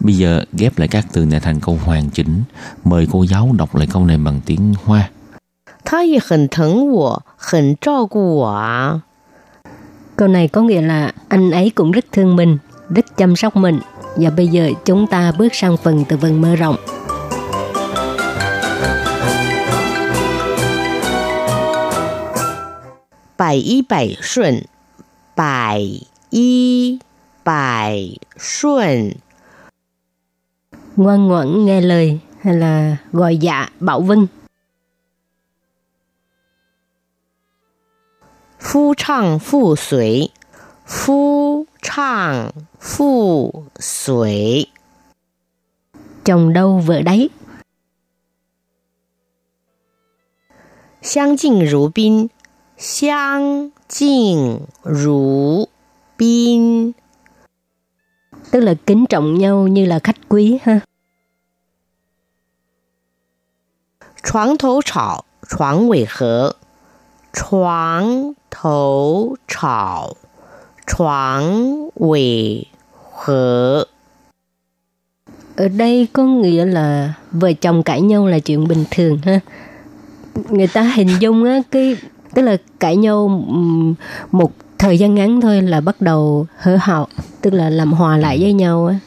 [0.00, 2.42] Bây giờ ghép lại các từ này thành câu hoàn chỉnh.
[2.84, 5.10] Mời cô giáo đọc lại câu này bằng tiếng Hoa.
[5.90, 8.98] Ta y hẳn thắng wo, hẳn trao gu wo.
[10.16, 13.80] Câu này có nghĩa là anh ấy cũng rất thương mình, rất chăm sóc mình.
[14.16, 16.76] Và bây giờ chúng ta bước sang phần từ vựng mơ rộng.
[23.37, 24.65] 百依百顺，
[25.35, 25.79] 百
[26.29, 26.99] 依
[27.43, 27.97] 百
[28.37, 29.15] 顺，
[30.95, 34.27] Ngoan ngoãn nghe lời hay là gọi dạ bảo vâng.
[38.59, 40.31] 夫唱妇随，
[40.85, 44.67] 夫唱妇随，
[46.23, 47.29] Chồng đâu vợ đấy.
[51.01, 52.29] 相敬如宾，
[52.77, 55.67] 相敬如
[56.17, 56.93] 宾，
[58.51, 60.81] Tức là kính trọng nhau như là khách quý ha.
[64.23, 66.55] 床头吵，床尾和，
[67.33, 70.15] 床头吵，
[70.85, 72.67] 床尾
[73.13, 73.87] 和。
[75.55, 79.39] Ở đây có nghĩa là vợ chồng cãi nhau là chuyện bình thường ha.
[80.49, 81.97] Người ta hình dung á cái
[82.36, 83.44] tức là cãi nhau
[84.32, 87.06] một thời gian ngắn thôi là bắt đầu hở hậu
[87.40, 88.98] tức là làm hòa lại với nhau á.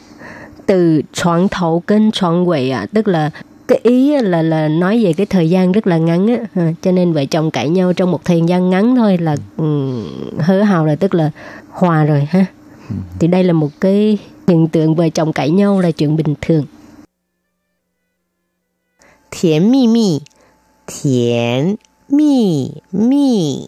[0.66, 3.30] Từ chọn thấu kênh chọn quậy à tức là
[3.68, 6.36] cái ý là là nói về cái thời gian rất là ngắn á.
[6.54, 9.36] Ờ, cho nên vợ chồng cãi nhau trong một thời gian ngắn thôi là
[10.38, 11.30] hớ hào rồi tức là
[11.70, 12.46] hòa rồi ha.
[13.18, 16.64] Thì đây là một cái hiện tượng vợ chồng cãi nhau là chuyện bình thường.
[19.30, 20.20] Thiền mì mì.
[20.86, 21.74] Thiền
[22.12, 23.58] mi mi.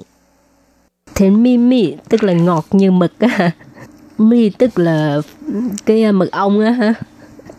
[1.14, 3.50] Thế mi mi tức là ngọt như mực á.
[4.18, 5.20] Mi tức là
[5.87, 6.94] cái à, mực ong á ha.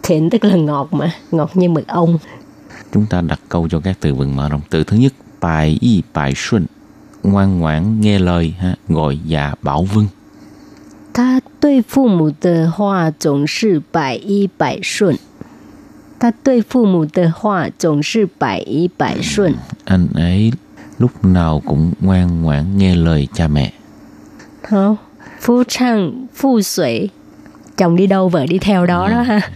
[0.03, 2.17] Thiện tức là ngọt mà ngọt như mực ong.
[2.93, 4.61] Chúng ta đặt câu cho các từ vựng mở rộng.
[4.69, 6.65] Từ thứ nhất bài y bài xuân.
[7.23, 8.75] Ngoan ngoãn nghe lời ha.
[8.87, 10.07] Gọi già bảo vâng.
[11.13, 15.15] Ta đối phụ mẫu de hoa tổng sư bài y bài xuân.
[16.19, 19.55] Ta đối phụ mẫu de hoa tổng sư bài y bài xuân.
[19.85, 20.51] Anh ấy
[20.99, 23.73] lúc nào cũng ngoan ngoãn nghe lời cha mẹ.
[24.61, 24.95] Không,
[25.41, 27.09] phu trang, phu suy.
[27.77, 29.11] Chồng đi đâu vợ đi theo đó ừ.
[29.11, 29.49] đó ha.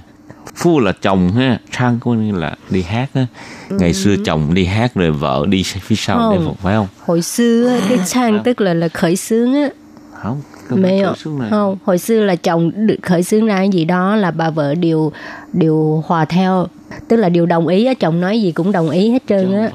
[0.55, 3.27] Phu là chồng ha, trang có nghĩa là đi hát ha.
[3.69, 3.93] Ngày ừ.
[3.93, 6.39] xưa chồng đi hát rồi vợ đi phía sau không.
[6.39, 6.87] để phục phải không?
[7.05, 9.69] Hồi xưa cái trang tức là là khởi xướng á.
[10.13, 14.15] Không, Mấy không không, không hồi xưa là chồng khởi xướng ra cái gì đó
[14.15, 15.11] là bà vợ đều
[15.53, 16.67] đều hòa theo.
[17.07, 19.69] Tức là điều đồng ý á chồng nói gì cũng đồng ý hết trơn á.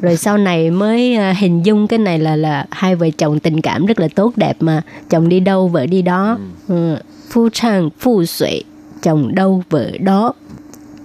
[0.00, 3.60] rồi sau này mới à, hình dung cái này là là hai vợ chồng tình
[3.60, 4.82] cảm rất là tốt đẹp mà.
[5.10, 6.38] Chồng đi đâu vợ đi đó.
[6.68, 6.94] Ừ.
[6.94, 6.96] ừ
[7.30, 8.60] phu chàng phu suệ
[9.02, 10.32] chồng đâu vợ đó.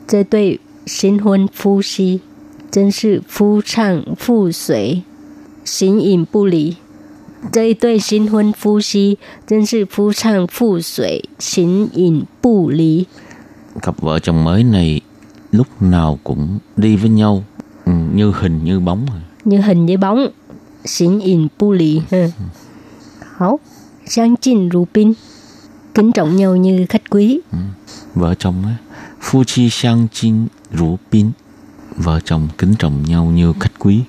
[0.08, 2.20] Chơi tuy sinh huân phu si.
[2.72, 4.96] Chân sự phu chàng phu suệ
[5.66, 6.76] xin im bu lý
[7.53, 13.07] 这一对新婚夫妻真是夫唱妇随，形影不离。
[13.83, 15.01] cặp vợ chồng mới này
[15.53, 17.45] lúc nào cũng đi với nhau
[17.85, 19.21] ừ, như hình như bóng à.
[19.45, 20.31] như hình với bóng,
[20.85, 22.03] 形影不离.
[22.11, 22.31] ha.
[23.37, 23.61] Hảo,
[24.07, 25.13] sang chinh ru pin,
[25.95, 27.41] kính trọng nhau như khách quý.
[28.15, 28.77] vợ chồng á
[29.21, 31.31] phu chi sang chinh rủ pin
[31.97, 34.03] vợ chồng kính trọng nhau như khách quý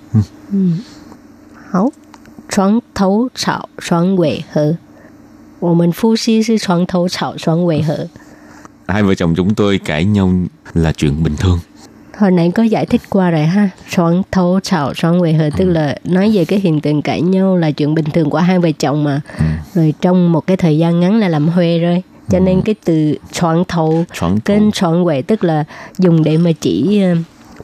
[0.51, 0.59] Ừ.
[1.71, 1.89] 好，
[2.49, 4.77] 床头吵，床尾和。
[5.59, 8.07] 我们夫妻是床头吵，床尾和。
[8.87, 10.31] hai vợ chồng chúng tôi cãi nhau
[10.73, 11.59] là chuyện bình thường
[12.17, 13.69] Hồi nãy có giải thích qua rồi ha.
[13.89, 17.57] Xoắn thấu chảo, xoắn quầy hờ tức là nói về cái hiện tượng cãi nhau
[17.57, 19.21] là chuyện bình thường của hai vợ chồng mà.
[19.73, 22.03] Rồi trong một cái thời gian ngắn là làm huê rồi.
[22.29, 24.71] Cho nên cái từ xoắn thấu Xoắn kênh thấu.
[24.71, 25.63] xoắn quầy tức là
[25.97, 27.15] dùng để mà chỉ ờ,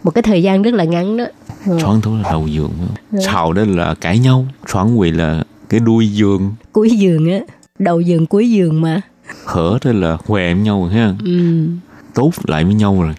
[0.03, 1.25] một cái thời gian rất là ngắn đó.
[1.66, 1.78] Ừ.
[1.82, 3.20] xoắn thú là đầu giường không?
[3.20, 7.38] xào đó là cãi nhau xoắn quỳ là cái đuôi giường Cuối giường á.
[7.78, 9.00] Đầu giường cuối giường mà.
[9.44, 11.66] hở đó là què với nhau ha Ừ.
[12.14, 13.14] tốt lại với nhau rồi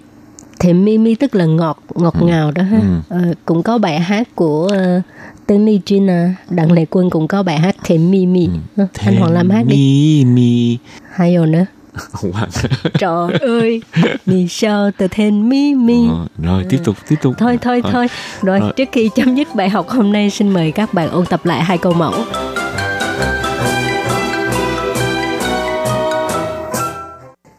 [0.59, 2.79] Thì Mimi tức là ngọt ngọt ngào đó ha.
[2.79, 2.85] Ừ.
[3.09, 4.65] Ờ, cũng có bài hát của
[4.97, 5.03] uh,
[5.47, 8.49] Tân Ly Gina, Đặng Lệ Quân cũng có bài hát Thêm Mimi.
[8.77, 9.75] Ờ, Anh Hoàng Lam hát đi.
[9.75, 10.77] mi mi
[11.11, 11.65] Hay rồi nữa.
[12.12, 12.50] Hoàng
[12.98, 13.82] Trời ơi,
[14.26, 16.08] vì sao từ thêm Mimi.
[16.08, 18.06] Ờ, rồi tiếp tục tiếp tục Thôi thôi thôi.
[18.42, 18.72] Rồi Rồi.
[18.76, 21.64] trước khi chấm dứt bài học hôm nay xin mời các bạn ôn tập lại
[21.64, 22.14] hai câu mẫu.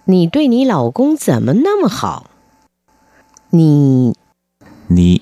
[0.05, 2.29] 你对你老公怎么那么好？
[3.51, 4.13] 你
[4.89, 5.19] Ni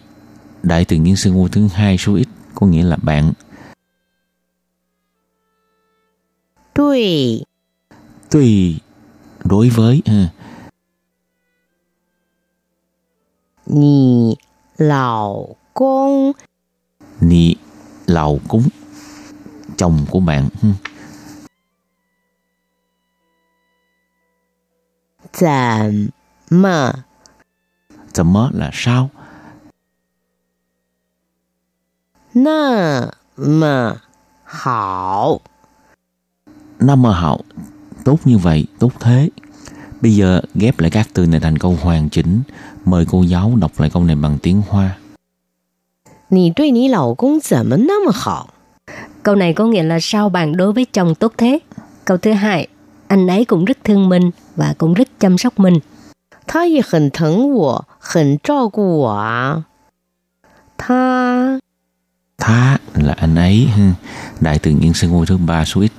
[0.64, 3.34] đại từ nhân xưng hô thứ hai số ít có nghĩa là bạn
[6.74, 7.44] 对
[8.30, 8.80] tùy
[9.49, 10.13] đối với ừ.
[10.13, 10.29] ha.
[13.67, 14.35] Nì
[14.77, 16.33] lão công
[17.21, 17.57] Nì
[18.07, 18.69] lão cúng.
[19.77, 20.49] Chồng của bạn
[25.33, 26.09] Zàm
[26.51, 26.93] mơ
[28.13, 29.11] Zàm mơ là sao?
[32.35, 33.97] Nà mơ
[34.45, 35.41] hảo.
[36.81, 37.41] Nà mơ hảo
[38.06, 39.30] tốt như vậy tốt thế
[40.02, 42.42] bây giờ ghép lại các từ này thành câu hoàn chỉnh
[42.86, 44.98] mời cô giáo đọc lại câu này bằng tiếng hoa
[46.34, 48.54] 你对你老公怎么那么好？
[49.24, 51.60] Câu này có nghĩa là sao bạn đối với chồng tốt thế?
[52.06, 52.68] Câu thứ hai,
[53.08, 55.80] anh ấy cũng rất thương mình và cũng rất chăm sóc mình.
[56.48, 59.64] 他也很疼我，很照顾我啊。
[60.78, 61.60] 他
[62.38, 63.94] thá là anh ấy ha.
[64.40, 65.92] đại từ nhân xưng hô thứ ba số ít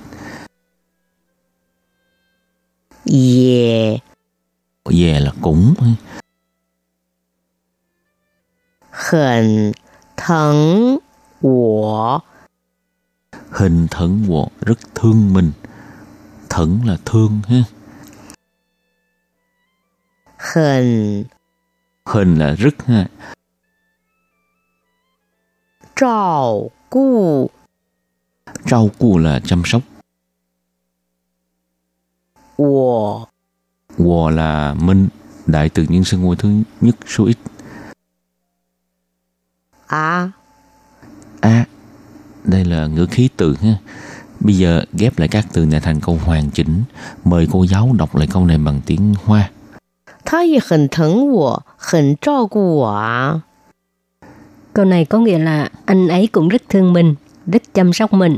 [3.08, 3.98] về
[4.84, 5.74] về là cũng
[9.10, 9.72] hình
[10.16, 10.98] thân
[11.40, 12.20] của.
[13.50, 15.52] Hình thân của rất thương mình.
[16.50, 17.62] Thẫn là thương ha.
[20.54, 21.24] Hình.
[22.06, 23.08] Hình là rất ha.
[25.96, 27.50] Trào cu.
[28.66, 29.82] Trao cu là chăm sóc.
[32.57, 33.27] 我，
[33.97, 35.07] wo là minh
[35.45, 36.49] đại từ nhân xưng hô thứ
[36.81, 37.37] nhất số ít
[39.87, 40.31] 啊
[41.41, 41.65] a
[42.43, 43.77] đây là ngữ khí từ ha
[44.39, 46.83] bây giờ ghép lại các từ này thành câu hoàn chỉnh
[47.23, 49.49] mời cô giáo đọc lại câu này bằng tiếng hoa
[50.25, 53.41] 他也很疼我，很照顾我啊。
[54.73, 57.15] Câu này có nghĩa là anh ấy cũng rất thương mình,
[57.47, 58.37] rất chăm sóc mình.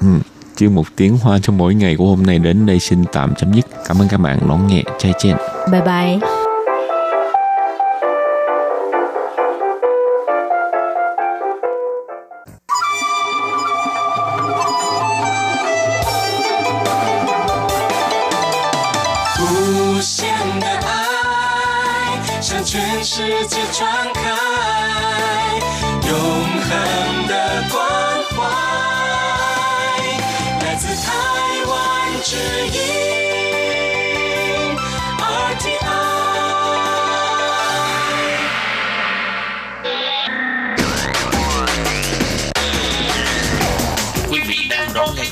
[0.00, 0.06] Ừ.
[0.55, 3.53] chương mục tiếng Hoa cho mỗi ngày của hôm nay đến đây xin tạm chấm
[3.53, 3.65] dứt.
[3.87, 4.83] Cảm ơn các bạn lắng nghe.
[4.99, 5.37] Chai chen.
[5.71, 6.17] Bye bye.
[22.77, 23.39] Hãy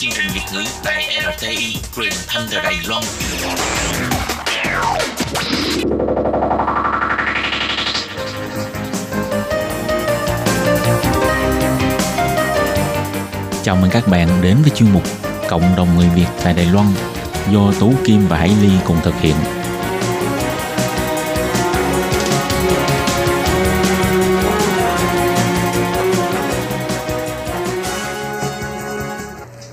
[0.04, 3.04] chương trình Việt ngữ tại RTI truyền thanh từ Đài Loan.
[13.64, 15.23] Chào mừng các bạn đến với chuyên mục
[15.54, 16.88] Cộng đồng người Việt tại Đài Loan
[17.52, 19.36] do Tú Kim và Hải Ly cùng thực hiện.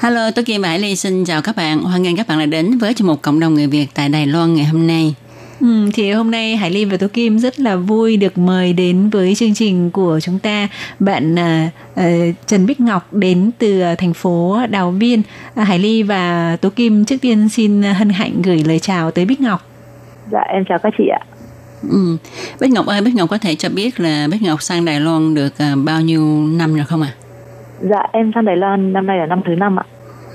[0.00, 1.82] Hello, tôi Kim và Hải Ly xin chào các bạn.
[1.82, 4.26] Hoan nghênh các bạn đã đến với chương mục Cộng đồng người Việt tại Đài
[4.26, 5.14] Loan ngày hôm nay.
[5.60, 9.10] Ừ, thì hôm nay Hải Ly và Tố Kim rất là vui được mời đến
[9.10, 10.68] với chương trình của chúng ta
[10.98, 12.04] bạn à, à,
[12.46, 15.22] Trần Bích Ngọc đến từ à, thành phố Đào Viên.
[15.54, 19.24] À, Hải Ly và Tố Kim trước tiên xin hân hạnh gửi lời chào tới
[19.24, 19.60] Bích Ngọc.
[20.32, 21.20] Dạ em chào các chị ạ.
[21.90, 22.16] Ừ.
[22.60, 25.34] Bích Ngọc ơi, Bích Ngọc có thể cho biết là Bích Ngọc sang Đài Loan
[25.34, 26.22] được à, bao nhiêu
[26.58, 27.12] năm rồi không ạ?
[27.80, 29.84] Dạ em sang Đài Loan năm nay là năm thứ năm ạ.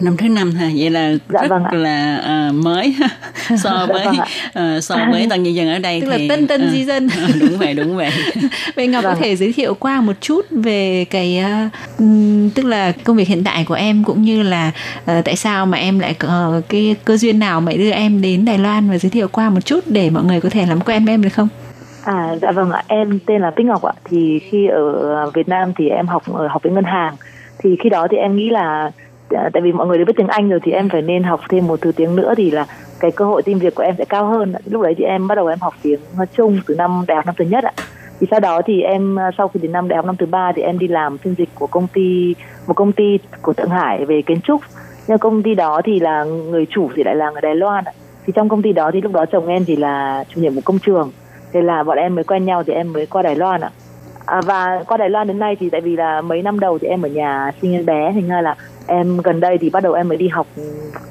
[0.01, 0.69] Năm thứ năm hả?
[0.77, 1.71] Vậy là Dạ rất vâng ạ.
[1.73, 2.95] là à, mới
[3.49, 4.25] so Dạ với vâng ạ.
[4.53, 6.85] à, so với tân nhân dân ở đây Tức là thì tân tân à, di
[6.85, 7.07] dân.
[7.07, 8.09] à, đúng vậy, đúng vậy.
[8.75, 9.19] Vậy Ngọc có Vâng.
[9.21, 11.43] thể giới thiệu qua một chút về cái
[11.99, 14.71] ừm, tức là công việc hiện tại của em cũng như là
[15.05, 18.45] ờ, tại sao mà em lại có cái cơ duyên nào mà đưa em đến
[18.45, 21.05] Đài Loan và giới thiệu qua một chút để mọi người có thể làm quen
[21.05, 21.47] với em được không?
[22.03, 23.93] À dạ vâng ạ, em tên là Bích Ngọc ạ.
[24.09, 27.15] Thì khi ở Việt Nam thì em học ở học viện ngân hàng.
[27.63, 28.91] Thì khi đó thì em nghĩ là
[29.29, 31.39] Dạ, tại vì mọi người đều biết tiếng Anh rồi thì em phải nên học
[31.49, 32.65] thêm một thứ tiếng nữa thì là
[32.99, 34.53] cái cơ hội tìm việc của em sẽ cao hơn.
[34.65, 35.99] Lúc đấy thì em bắt đầu em học tiếng
[36.37, 37.71] Trung từ năm đại học năm thứ nhất ạ.
[38.19, 40.51] Thì sau đó thì em à, sau khi đến năm đại học năm thứ ba
[40.55, 42.35] thì em đi làm phiên dịch của công ty
[42.67, 44.61] một công ty của Thượng Hải về kiến trúc.
[45.07, 47.91] Nhưng công ty đó thì là người chủ thì lại là người Đài Loan ạ.
[48.25, 50.61] Thì trong công ty đó thì lúc đó chồng em thì là chủ nhiệm một
[50.65, 51.11] công trường
[51.55, 53.69] thế là bọn em mới quen nhau thì em mới qua Đài Loan ạ
[54.25, 56.87] à, và qua Đài Loan đến nay thì tại vì là mấy năm đầu thì
[56.87, 58.55] em ở nhà sinh em bé thành ra là
[58.87, 60.47] em gần đây thì bắt đầu em mới đi học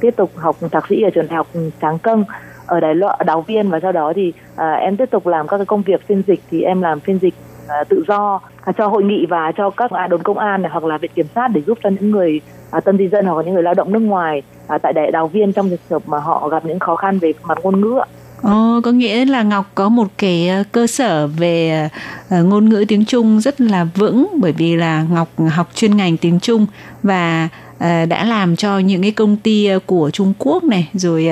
[0.00, 1.46] tiếp tục học thạc sĩ ở trường đại học
[1.82, 2.24] Tráng cân
[2.66, 5.56] ở Đài Loan Đào Viên và sau đó thì à, em tiếp tục làm các
[5.56, 7.34] cái công việc phiên dịch thì em làm phiên dịch
[7.68, 10.70] à, tự do à, cho hội nghị và cho các à, đồn công an này,
[10.72, 13.37] hoặc là viện kiểm sát để giúp cho những người à, tân di dân hoặc
[13.37, 16.02] là những người lao động nước ngoài à, tại đại Đào Viên trong trường hợp
[16.06, 18.06] mà họ gặp những khó khăn về mặt ngôn ngữ ạ.
[18.42, 21.88] Ồ, có nghĩa là Ngọc có một cái à, cơ sở về
[22.28, 26.16] à, ngôn ngữ tiếng Trung rất là vững bởi vì là Ngọc học chuyên ngành
[26.16, 26.66] tiếng Trung
[27.02, 31.28] và Ờ, đã làm cho những cái công ty ờ, của Trung Quốc này rồi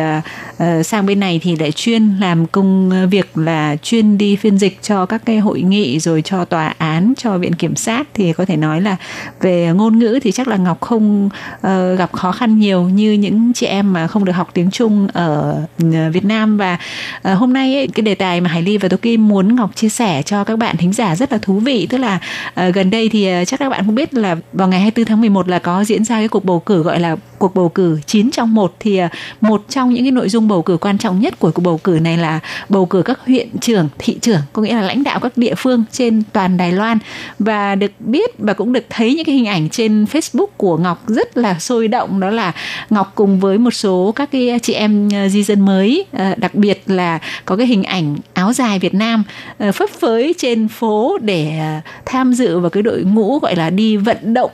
[0.58, 4.78] ờ, sang bên này thì lại chuyên làm công việc là chuyên đi phiên dịch
[4.82, 8.08] cho các cái hội nghị rồi cho tòa án cho viện kiểm sát.
[8.14, 8.96] Thì có thể nói là
[9.40, 11.28] về ngôn ngữ thì chắc là Ngọc không
[11.98, 15.62] gặp khó khăn nhiều như những chị em mà không được học tiếng Trung ở
[16.12, 16.56] Việt Nam.
[16.56, 16.78] Và
[17.22, 19.88] hôm nay ấy, cái đề tài mà Hải Ly và Tô Kim muốn Ngọc chia
[19.88, 21.86] sẻ cho các bạn thính giả rất là thú vị.
[21.90, 22.18] Tức là
[22.74, 25.58] gần đây thì chắc các bạn cũng biết là vào ngày 24 tháng 11 là
[25.58, 28.74] có diễn ra cái cuộc bầu cử gọi là cuộc bầu cử 9 trong một
[28.80, 29.08] thì à,
[29.40, 31.98] một trong những cái nội dung bầu cử quan trọng nhất của cuộc bầu cử
[32.02, 35.36] này là bầu cử các huyện trưởng, thị trưởng có nghĩa là lãnh đạo các
[35.36, 36.98] địa phương trên toàn Đài Loan.
[37.38, 41.08] Và được biết và cũng được thấy những cái hình ảnh trên Facebook của Ngọc
[41.08, 42.52] rất là sôi động đó là
[42.90, 46.54] Ngọc cùng với một số các cái chị em ờ, di dân mới ờ, đặc
[46.54, 49.24] biệt là có cái hình ảnh áo dài Việt Nam
[49.58, 51.60] ờ, phấp phới trên phố để
[52.06, 54.50] tham dự vào cái đội ngũ gọi là đi vận động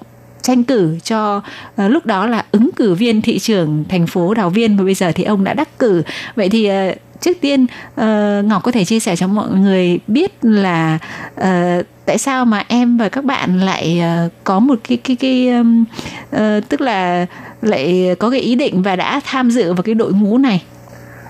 [0.48, 4.50] tranh cử cho uh, lúc đó là ứng cử viên thị trưởng thành phố Đào
[4.50, 6.02] Viên và bây giờ thì ông đã đắc cử.
[6.36, 7.66] Vậy thì uh, trước tiên
[8.00, 10.98] uh, Ngọc có thể chia sẻ cho mọi người biết là
[11.40, 15.48] uh, tại sao mà em và các bạn lại uh, có một cái cái cái
[15.48, 15.84] um,
[16.36, 17.26] uh, tức là
[17.62, 20.62] lại có cái ý định và đã tham dự vào cái đội ngũ này?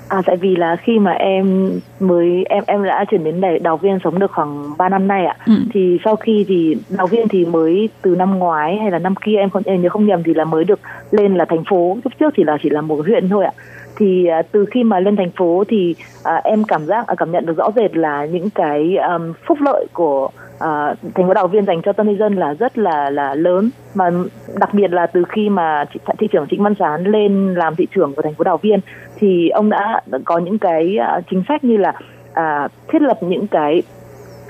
[0.08, 3.76] À tại vì là khi mà em mới em em đã chuyển đến để đào
[3.76, 5.36] viên sống được khoảng 3 năm nay ạ.
[5.46, 5.52] Ừ.
[5.72, 9.36] Thì sau khi thì đào viên thì mới từ năm ngoái hay là năm kia
[9.36, 10.80] em không em nhớ không nhầm thì là mới được
[11.10, 11.98] lên là thành phố.
[12.04, 13.52] Lúc trước thì là chỉ là một huyện thôi ạ.
[13.96, 15.94] Thì à, từ khi mà lên thành phố thì
[16.24, 19.58] à, em cảm giác à, cảm nhận được rõ rệt là những cái um, phúc
[19.60, 23.34] lợi của à, thành phố đào viên dành cho tân dân là rất là là
[23.34, 23.70] lớn.
[23.94, 24.10] Mà
[24.60, 27.86] đặc biệt là từ khi mà thị, thị trưởng Trịnh Văn Sán lên làm thị
[27.94, 28.80] trưởng của thành phố đào viên
[29.16, 31.92] thì ông đã có những cái à, chính sách như là
[32.32, 33.82] à, thiết lập những cái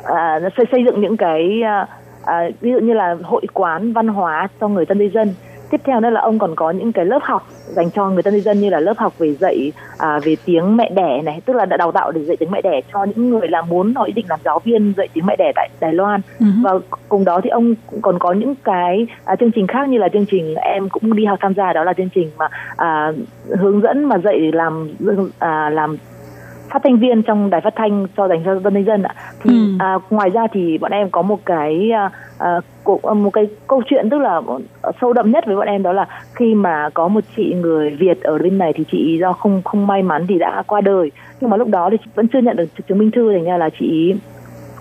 [0.04, 1.86] à, xây xây dựng những cái à,
[2.24, 5.34] à ví dụ như là hội quán văn hóa cho người tân dân
[5.70, 8.34] tiếp theo nữa là ông còn có những cái lớp học dành cho người tân
[8.34, 11.56] di dân như là lớp học về dạy à, về tiếng mẹ đẻ này tức
[11.56, 14.04] là đã đào tạo để dạy tiếng mẹ đẻ cho những người là muốn có
[14.04, 16.46] ý định làm giáo viên dạy tiếng mẹ đẻ tại Đài Loan Ừ.
[16.62, 16.70] và
[17.08, 20.08] cùng đó thì ông cũng còn có những cái à, chương trình khác như là
[20.12, 23.12] chương trình em cũng đi học tham gia đó là chương trình mà à,
[23.58, 24.88] hướng dẫn mà dạy làm
[25.38, 25.96] à, làm
[26.72, 29.14] phát thanh viên trong đài phát thanh cho dành cho dân dân ạ
[29.44, 29.66] thì Ừ.
[29.78, 32.60] à, ngoài ra thì bọn em có một cái à, à,
[33.14, 34.40] một cái câu chuyện tức là
[34.82, 37.90] ờ, sâu đậm nhất với bọn em đó là khi mà có một chị người
[37.90, 41.10] Việt ở bên này thì chị do không không may mắn thì đã qua đời.
[41.40, 43.56] Nhưng mà lúc đó thì chị vẫn chưa nhận được chứng minh thư thành ra
[43.56, 44.14] là chị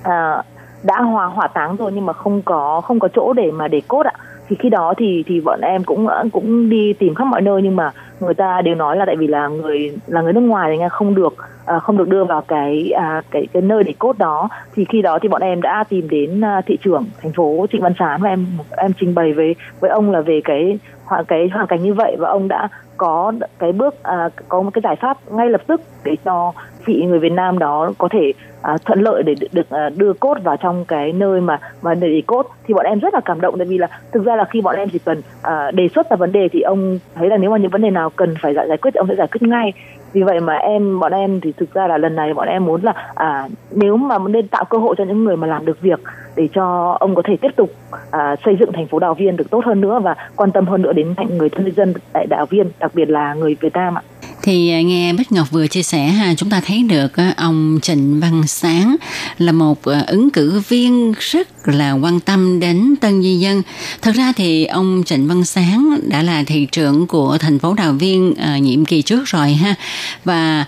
[0.03, 0.43] à,
[0.83, 3.81] đã hòa hỏa táng rồi nhưng mà không có không có chỗ để mà để
[3.87, 4.13] cốt ạ.
[4.49, 7.75] Thì khi đó thì thì bọn em cũng cũng đi tìm khắp mọi nơi nhưng
[7.75, 10.77] mà người ta đều nói là tại vì là người là người nước ngoài thì
[10.77, 14.17] nghe không được à, không được đưa vào cái à, cái cái nơi để cốt
[14.17, 14.49] đó.
[14.75, 17.81] Thì khi đó thì bọn em đã tìm đến à, thị trưởng thành phố Trịnh
[17.81, 18.45] Văn Sán và em
[18.77, 22.15] em trình bày với với ông là về cái hoàn cái hoàn cảnh như vậy
[22.19, 25.81] và ông đã có cái bước à, có một cái giải pháp ngay lập tức
[26.03, 26.53] để cho
[26.87, 30.37] chị người Việt Nam đó có thể à, thuận lợi để được, à, đưa cốt
[30.43, 32.47] vào trong cái nơi mà mà để, để cốt.
[32.67, 34.75] Thì bọn em rất là cảm động tại vì là thực ra là khi bọn
[34.75, 37.57] em chỉ cần à, đề xuất ra vấn đề thì ông thấy là nếu mà
[37.57, 39.73] những vấn đề nào cần phải giải, giải quyết thì ông sẽ giải quyết ngay
[40.13, 42.81] vì vậy mà em bọn em thì thực ra là lần này bọn em muốn
[42.81, 45.99] là à, nếu mà nên tạo cơ hội cho những người mà làm được việc
[46.35, 47.69] để cho ông có thể tiếp tục
[48.11, 50.81] à, xây dựng thành phố Đào Viên được tốt hơn nữa và quan tâm hơn
[50.81, 54.01] nữa đến người thân dân tại Đào Viên đặc biệt là người Việt Nam ạ.
[54.43, 57.79] Thì à, nghe Bích Ngọc vừa chia sẻ ha, chúng ta thấy được à, ông
[57.81, 58.95] Trịnh Văn Sáng
[59.37, 63.61] là một à, ứng cử viên rất là quan tâm đến tân di dân.
[64.01, 67.93] Thật ra thì ông Trịnh Văn Sáng đã là thị trưởng của thành phố Đào
[67.93, 69.75] Viên nhiệm kỳ trước rồi ha.
[70.25, 70.65] Và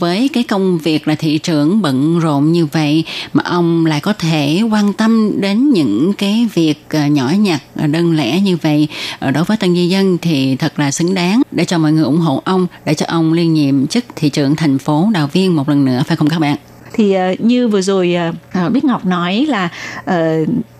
[0.00, 4.12] với cái công việc là thị trưởng bận rộn như vậy mà ông lại có
[4.12, 8.88] thể quan tâm đến những cái việc nhỏ nhặt đơn lẻ như vậy
[9.34, 12.20] đối với tân di dân thì thật là xứng đáng để cho mọi người ủng
[12.20, 15.68] hộ ông để cho ông liên nhiệm chức thị trưởng thành phố Đào Viên một
[15.68, 16.56] lần nữa phải không các bạn?
[16.94, 19.68] Thì ờ, như vừa rồi ờ, ờ, Bích Ngọc nói là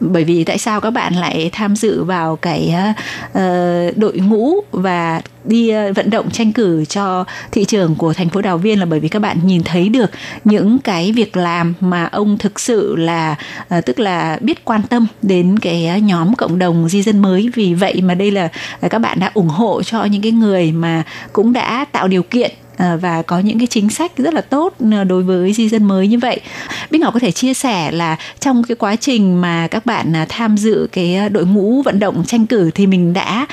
[0.01, 2.75] bởi vì tại sao các bạn lại tham dự vào cái
[3.97, 8.59] đội ngũ và đi vận động tranh cử cho thị trường của thành phố Đào
[8.59, 10.11] Viên là bởi vì các bạn nhìn thấy được
[10.45, 13.37] những cái việc làm mà ông thực sự là
[13.87, 17.51] tức là biết quan tâm đến cái nhóm cộng đồng di dân mới.
[17.55, 18.49] Vì vậy mà đây là
[18.91, 21.03] các bạn đã ủng hộ cho những cái người mà
[21.33, 24.75] cũng đã tạo điều kiện Ờ, và có những cái chính sách rất là tốt
[24.93, 26.41] ờ, đối với di dân mới như vậy.
[26.91, 30.27] Bích Ngọc có thể chia sẻ là trong cái quá trình mà các bạn à,
[30.29, 33.47] tham dự cái ờ, đội ngũ vận động tranh cử thì mình đã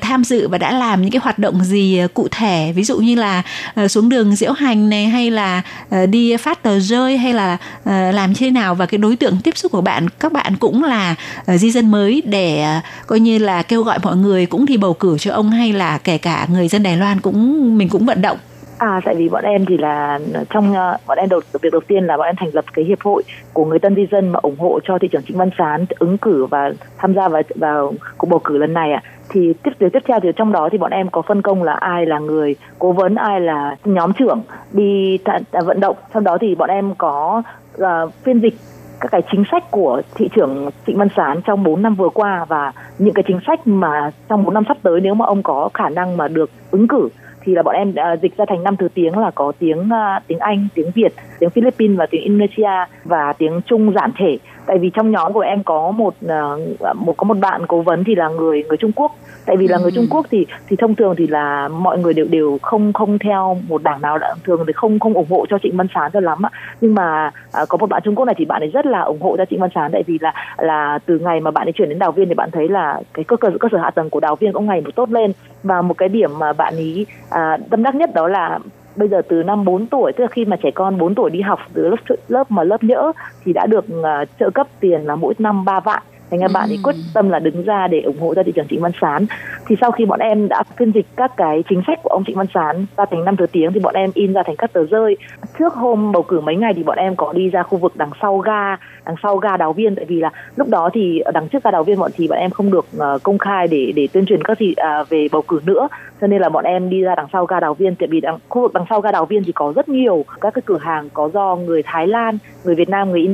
[0.00, 2.72] tham dự và đã làm những cái hoạt động gì cụ thể?
[2.76, 3.42] Ví dụ như là
[3.88, 5.62] xuống đường diễu hành này, hay là
[6.10, 8.74] đi phát tờ rơi, hay là làm như thế nào?
[8.74, 11.14] Và cái đối tượng tiếp xúc của bạn, các bạn cũng là
[11.46, 15.18] di dân mới để coi như là kêu gọi mọi người cũng đi bầu cử
[15.18, 18.38] cho ông hay là kể cả người dân Đài Loan cũng, mình cũng vận động.
[18.78, 20.18] À tại vì bọn em thì là
[20.50, 23.00] trong ờ, bọn em đầu việc đầu tiên là bọn em thành lập cái hiệp
[23.00, 23.22] hội
[23.52, 26.18] của người tân di dân mà ủng hộ cho thị trưởng Trịnh Văn Sán ứng
[26.18, 29.02] cử và tham gia vào vào cuộc bầu cử lần này ạ.
[29.28, 31.72] Thì tiếp tiếp tiếp theo thì trong đó thì bọn em có phân công là
[31.72, 35.96] ai là người cố vấn, ai là nhóm trưởng đi th- th- vận động.
[36.12, 37.42] Sau đó thì bọn em có
[37.76, 38.54] uh, phiên dịch
[39.00, 42.44] các cái chính sách của thị trưởng Trịnh Văn Sán trong 4 năm vừa qua
[42.48, 45.68] và những cái chính sách mà trong 4 năm sắp tới nếu mà ông có
[45.74, 47.08] khả năng mà được ứng cử
[47.48, 50.22] thì là bọn em đã dịch ra thành năm thứ tiếng là có tiếng uh,
[50.26, 54.38] tiếng Anh, tiếng Việt, tiếng Philippines và tiếng Indonesia và tiếng Trung giản thể.
[54.68, 58.04] Tại vì trong nhóm của em có một uh, một có một bạn cố vấn
[58.04, 59.12] thì là người người Trung Quốc.
[59.46, 62.26] Tại vì là người Trung Quốc thì thì thông thường thì là mọi người đều
[62.30, 65.58] đều không không theo một đảng nào đã thường thì không không ủng hộ cho
[65.62, 66.50] Trịnh Văn Sán cho lắm ạ.
[66.80, 67.30] Nhưng mà
[67.62, 69.44] uh, có một bạn Trung Quốc này thì bạn ấy rất là ủng hộ cho
[69.44, 72.12] Trịnh Văn Sán tại vì là là từ ngày mà bạn ấy chuyển đến Đào
[72.12, 74.52] Viên thì bạn thấy là cái cơ cơ, cơ sở hạ tầng của Đào Viên
[74.52, 77.94] cũng ngày một tốt lên và một cái điểm mà bạn ấy à, tâm đắc
[77.94, 78.58] nhất đó là
[78.98, 81.40] bây giờ từ năm 4 tuổi tức là khi mà trẻ con 4 tuổi đi
[81.40, 83.12] học từ lớp lớp mà lớp nhỡ
[83.44, 86.68] thì đã được uh, trợ cấp tiền là mỗi năm 3 vạn thành ra bạn
[86.70, 89.26] ấy quyết tâm là đứng ra để ủng hộ cho thị trưởng Trịnh Văn Sán.
[89.66, 92.36] Thì sau khi bọn em đã phiên dịch các cái chính sách của ông Trịnh
[92.36, 94.84] Văn Sán ra thành năm thứ tiếng thì bọn em in ra thành các tờ
[94.84, 95.16] rơi.
[95.58, 98.10] Trước hôm bầu cử mấy ngày thì bọn em có đi ra khu vực đằng
[98.22, 98.76] sau ga
[99.06, 99.96] đằng sau ga đào viên.
[99.96, 102.50] Tại vì là lúc đó thì đằng trước ga đào viên bọn thì bọn em
[102.50, 105.60] không được uh, công khai để để tuyên truyền các gì uh, về bầu cử
[105.66, 105.88] nữa.
[106.20, 107.94] Cho nên là bọn em đi ra đằng sau ga đào viên.
[107.94, 110.54] Tại vì đằng, khu vực đằng sau ga đào viên thì có rất nhiều các
[110.54, 113.28] cái cửa hàng có do người Thái Lan người Việt Nam người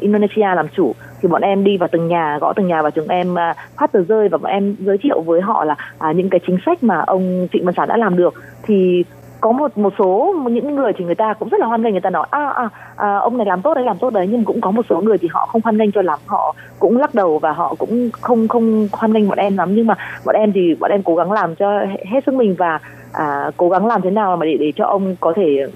[0.00, 3.08] Indonesia làm chủ thì bọn em đi vào từng nhà gõ từng nhà và chúng
[3.08, 5.76] em uh, phát tờ rơi và bọn em giới thiệu với họ là
[6.10, 9.04] uh, những cái chính sách mà ông Trịnh Văn Sản đã làm được thì
[9.42, 12.00] có một một số những người thì người ta cũng rất là hoan nghênh người
[12.00, 14.60] ta nói à, à, à ông này làm tốt đấy làm tốt đấy nhưng cũng
[14.60, 17.38] có một số người thì họ không hoan nghênh cho lắm họ cũng lắc đầu
[17.38, 19.94] và họ cũng không không hoan nghênh bọn em lắm nhưng mà
[20.24, 22.78] bọn em thì bọn em cố gắng làm cho hết sức mình và
[23.12, 25.66] à, cố gắng làm thế nào mà để để cho ông có thể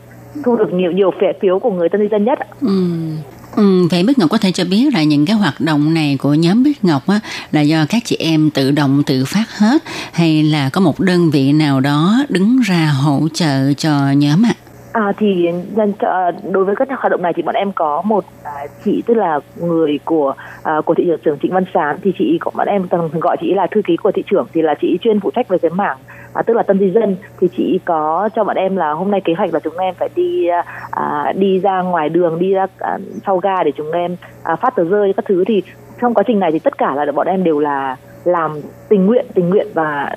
[0.44, 2.38] thu được nhiều nhiều phiếu của người tân dân nhất.
[2.60, 2.68] Ừ.
[3.56, 6.34] Ừ, vậy Bích Ngọc có thể cho biết là những cái hoạt động này của
[6.34, 7.20] nhóm Bích Ngọc á,
[7.52, 9.82] là do các chị em tự động tự phát hết
[10.12, 14.54] hay là có một đơn vị nào đó đứng ra hỗ trợ cho nhóm ạ?
[14.60, 14.65] À?
[14.96, 15.50] À, thì
[15.98, 18.52] ờ, đối với các hoạt động này thì bọn em có một à,
[18.84, 21.96] chị tức là người của à, của thị trưởng Trịnh Văn Sán.
[22.02, 24.62] Thì chị của bọn em thường gọi chị là thư ký của thị trưởng thì
[24.62, 25.96] là chị chuyên phụ trách về cái mảng
[26.34, 27.16] à, tức là tân di dân.
[27.40, 30.08] Thì chị có cho bọn em là hôm nay kế hoạch là chúng em phải
[30.14, 30.46] đi
[30.90, 34.76] à, đi ra ngoài đường đi ra à, sau ga để chúng em à, phát
[34.76, 35.44] tờ rơi các thứ.
[35.46, 35.62] Thì
[36.00, 37.96] trong quá trình này thì tất cả là bọn em đều là
[38.26, 40.16] làm tình nguyện tình nguyện và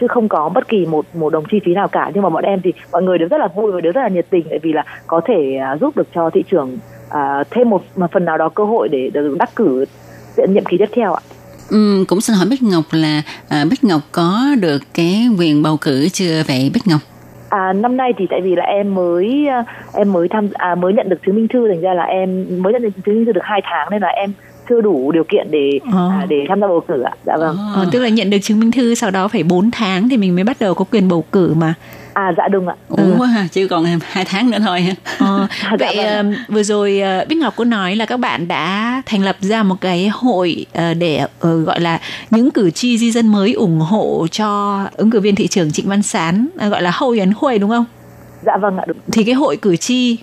[0.00, 2.44] chứ không có bất kỳ một một đồng chi phí nào cả nhưng mà bọn
[2.44, 4.58] em thì mọi người đều rất là vui và đều rất là nhiệt tình tại
[4.62, 8.24] vì là có thể uh, giúp được cho thị trường uh, thêm một, một phần
[8.24, 9.84] nào đó cơ hội để được đắc cử
[10.48, 11.20] nhiệm kỳ tiếp theo ạ.
[11.70, 15.76] Ừ, cũng xin hỏi Bích Ngọc là à, Bích Ngọc có được cái quyền bầu
[15.80, 17.00] cử chưa vậy Bích Ngọc?
[17.48, 19.46] À, năm nay thì tại vì là em mới
[19.92, 22.72] em mới tham à, mới nhận được chứng minh thư thành ra là em mới
[22.72, 24.32] nhận được chứng minh thư được hai tháng nên là em
[24.70, 27.12] chưa đủ điều kiện để à, à để tham gia bầu cử ạ.
[27.26, 27.56] Dạ vâng.
[27.76, 30.34] À, tức là nhận được chứng minh thư sau đó phải 4 tháng thì mình
[30.34, 31.74] mới bắt đầu có quyền bầu cử mà.
[32.12, 32.74] À dạ đúng ạ.
[32.88, 33.24] Ủa ừ.
[33.24, 34.86] ha, chứ còn hai tháng nữa thôi.
[35.18, 36.34] Ờ, dạ, vậy dạ vâng.
[36.48, 39.76] vừa rồi uh, Bích Ngọc có nói là các bạn đã thành lập ra một
[39.80, 41.98] cái hội uh, để uh, gọi là
[42.30, 45.88] những cử tri di dân mới ủng hộ cho ứng cử viên thị trưởng Trịnh
[45.88, 47.84] Văn Sán uh, gọi là Hậu Yến Huệ đúng không?
[48.42, 48.84] Dạ vâng ạ.
[48.86, 48.96] Đúng.
[49.12, 50.18] Thì cái hội cử tri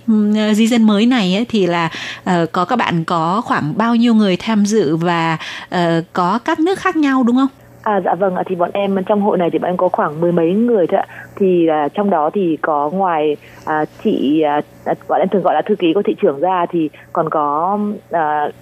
[0.52, 1.90] di dân mới này ấy, thì là
[2.30, 5.38] uh, có các bạn có khoảng bao nhiêu người tham dự và
[5.74, 5.78] uh,
[6.12, 7.48] có các nước khác nhau đúng không?
[7.82, 10.20] À dạ vâng ạ thì bọn em trong hội này thì bọn em có khoảng
[10.20, 11.06] mười mấy người thôi ạ.
[11.36, 14.42] Thì uh, trong đó thì có ngoài uh, chị
[14.90, 17.78] uh, bọn em thường gọi là thư ký của thị trưởng ra thì còn có
[18.10, 18.54] uh,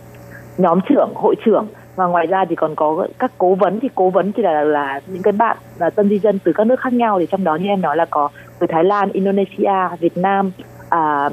[0.58, 1.66] nhóm trưởng, hội trưởng
[1.96, 5.00] và ngoài ra thì còn có các cố vấn thì cố vấn thì là là
[5.06, 7.56] những cái bạn là tân di dân từ các nước khác nhau thì trong đó
[7.56, 8.28] như em nói là có
[8.58, 10.50] từ Thái Lan, Indonesia, Việt Nam,
[10.88, 11.28] à,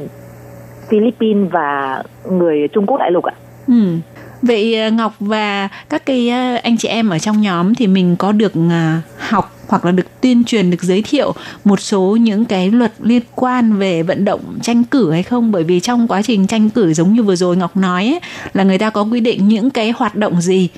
[0.89, 3.34] Philippines và người Trung Quốc đại lục ạ.
[3.68, 3.97] Ừ.
[4.41, 8.16] Vậy à, Ngọc và các cái à, anh chị em ở trong nhóm thì mình
[8.20, 11.34] có được à, học hoặc là được tuyên truyền được giới thiệu
[11.64, 15.51] một số những cái luật liên quan về vận động tranh cử hay không?
[15.51, 18.20] Bởi vì trong quá trình tranh cử giống như vừa rồi Ngọc nói ấy,
[18.53, 20.70] là người ta có quy định những cái hoạt động gì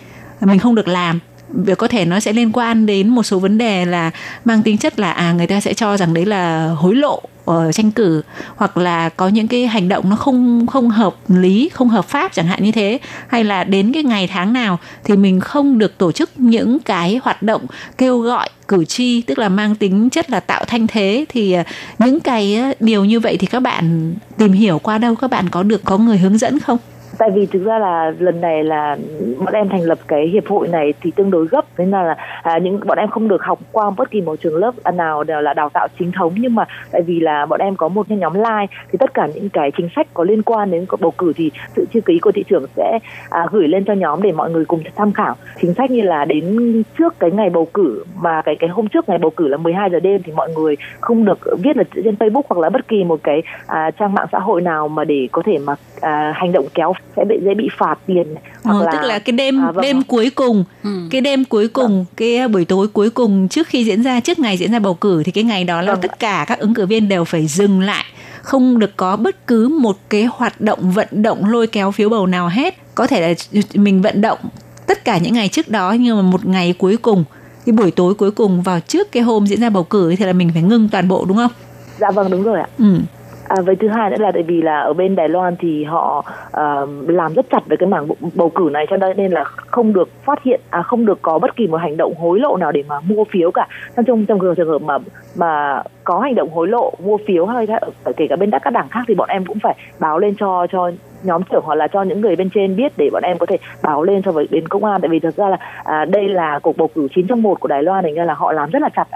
[0.41, 1.19] mình không được làm.
[1.49, 4.11] Việc có thể nó sẽ liên quan đến một số vấn đề là
[4.45, 7.71] mang tính chất là à người ta sẽ cho rằng đấy là hối lộ ở
[7.71, 8.21] tranh cử,
[8.55, 12.33] hoặc là có những cái hành động nó không không hợp lý, không hợp pháp
[12.33, 15.97] chẳng hạn như thế, hay là đến cái ngày tháng nào thì mình không được
[15.97, 17.65] tổ chức những cái hoạt động
[17.97, 21.63] kêu gọi, cử tri, tức là mang tính chất là tạo thanh thế, thì ờ,
[21.99, 25.49] những cái ờ, điều như vậy thì các bạn tìm hiểu qua đâu, các bạn
[25.49, 26.77] có được, có người hướng dẫn không?
[27.17, 28.97] Tại vì thực ra là lần này là
[29.39, 32.57] bọn em thành lập cái hiệp hội này thì tương đối gấp nên là à,
[32.57, 35.53] những bọn em không được học qua bất kỳ một trường lớp nào đều là
[35.53, 36.33] đào tạo chính thống.
[36.37, 39.49] Nhưng mà tại vì là bọn em có một nhóm like thì tất cả những
[39.49, 42.43] cái chính sách có liên quan đến bầu cử thì sự thư ký của thị
[42.49, 42.99] trưởng sẽ
[43.29, 45.35] à, gửi lên cho nhóm để mọi người cùng tham khảo.
[45.61, 49.09] Chính sách như là đến trước cái ngày bầu cử mà cái cái hôm trước
[49.09, 52.15] ngày bầu cử là 12 giờ đêm thì mọi người không được viết là trên
[52.15, 55.27] Facebook hoặc là bất kỳ một cái à, trang mạng xã hội nào mà để
[55.31, 58.85] có thể mà à, hành động kéo sẽ bị dễ bị phạt tiền hoặc ờ,
[58.85, 59.81] là tức là cái đêm à, vâng.
[59.81, 60.89] đêm cuối cùng ừ.
[61.11, 62.05] cái đêm cuối cùng vâng.
[62.17, 65.23] cái buổi tối cuối cùng trước khi diễn ra trước ngày diễn ra bầu cử
[65.23, 66.01] thì cái ngày đó là vâng.
[66.01, 68.05] tất cả các ứng cử viên đều phải dừng lại
[68.41, 72.27] không được có bất cứ một cái hoạt động vận động lôi kéo phiếu bầu
[72.27, 73.33] nào hết có thể là
[73.73, 74.39] mình vận động
[74.87, 77.23] tất cả những ngày trước đó nhưng mà một ngày cuối cùng
[77.65, 80.33] cái buổi tối cuối cùng vào trước cái hôm diễn ra bầu cử thì là
[80.33, 81.51] mình phải ngưng toàn bộ đúng không?
[81.99, 82.67] Dạ vâng đúng rồi ạ.
[82.77, 82.99] Ừ
[83.47, 86.25] À, với thứ hai nữa là tại vì là ở bên Đài Loan thì họ
[86.47, 90.09] uh, làm rất chặt về cái mảng bầu, cử này cho nên là không được
[90.25, 92.83] phát hiện à không được có bất kỳ một hành động hối lộ nào để
[92.87, 93.67] mà mua phiếu cả.
[93.95, 94.97] Trong trong trong trường hợp mà
[95.35, 97.79] mà có hành động hối lộ mua phiếu hay là
[98.17, 100.91] kể cả bên các đảng khác thì bọn em cũng phải báo lên cho cho
[101.23, 103.57] nhóm trưởng hoặc là cho những người bên trên biết để bọn em có thể
[103.83, 105.01] báo lên cho với bên công an.
[105.01, 107.67] Tại vì thực ra là à, đây là cuộc bầu cử 9 trong một của
[107.67, 109.07] Đài Loan thành ra là họ làm rất là chặt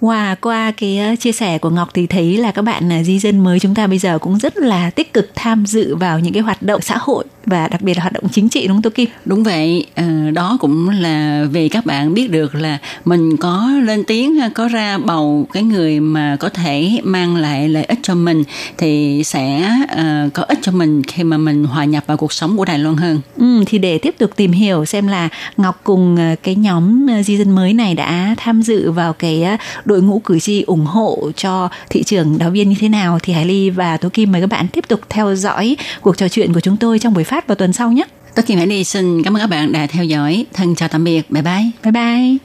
[0.00, 3.18] Wow, qua cái ờ, chia sẻ của Ngọc thì thấy là các bạn ờ, di
[3.18, 6.32] dân mới chúng ta bây giờ cũng rất là tích cực tham dự vào những
[6.32, 8.82] cái hoạt động xã hội và đặc biệt là hoạt động chính trị đúng không
[8.82, 9.08] Tô Kim?
[9.24, 14.04] Đúng vậy, à, đó cũng là vì các bạn biết được là mình có lên
[14.04, 18.42] tiếng, có ra bầu cái người mà có thể mang lại lợi ích cho mình
[18.78, 19.72] thì sẽ
[20.34, 22.96] có ích cho mình khi mà mình hòa nhập vào cuộc sống của Đài Loan
[22.96, 23.20] hơn.
[23.36, 27.50] Ừ, thì để tiếp tục tìm hiểu xem là Ngọc cùng cái nhóm di dân
[27.50, 29.44] mới này đã tham dự vào cái
[29.88, 33.32] đội ngũ cử tri ủng hộ cho thị trường giáo viên như thế nào thì
[33.32, 36.52] Hải Ly và Tố Kim mời các bạn tiếp tục theo dõi cuộc trò chuyện
[36.52, 38.04] của chúng tôi trong buổi phát vào tuần sau nhé.
[38.34, 40.46] Tố Kim Hải Ly xin cảm ơn các bạn đã theo dõi.
[40.54, 41.30] Thân chào tạm biệt.
[41.30, 41.70] Bye bye.
[41.82, 42.38] Bye bye.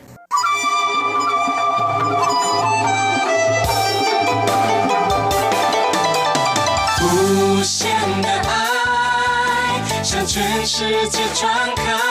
[10.46, 12.04] Hãy subscribe cho kênh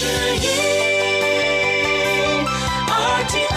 [0.01, 0.49] 之音
[2.89, 3.51] RTI。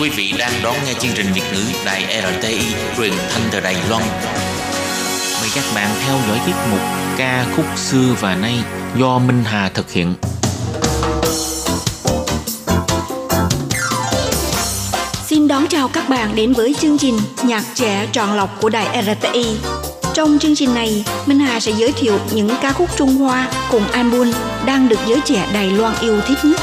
[0.00, 3.76] Quý vị đang đón nghe chương trình Việt ngữ Đài RTI truyền thanh từ Đài
[3.88, 4.02] Loan.
[5.40, 6.80] Mời các bạn theo dõi tiết mục
[7.16, 8.54] ca khúc xưa và nay
[8.96, 10.14] do Minh Hà thực hiện.
[15.80, 19.56] Chào các bạn đến với chương trình Nhạc trẻ tròn lọc của đài RTI.
[20.14, 23.82] Trong chương trình này, Minh Hà sẽ giới thiệu những ca khúc Trung Hoa cùng
[23.92, 24.32] album
[24.66, 26.60] đang được giới trẻ Đài Loan yêu thích nhất.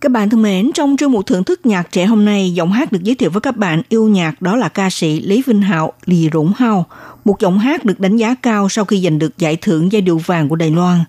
[0.00, 2.92] Các bạn thân mến, trong chương mục thưởng thức nhạc trẻ hôm nay, giọng hát
[2.92, 5.92] được giới thiệu với các bạn yêu nhạc đó là ca sĩ Lý Vinh Hạo,
[6.04, 6.86] Lì Rũng Hao,
[7.24, 10.18] một giọng hát được đánh giá cao sau khi giành được giải thưởng giai điệu
[10.18, 11.04] vàng của Đài Loan.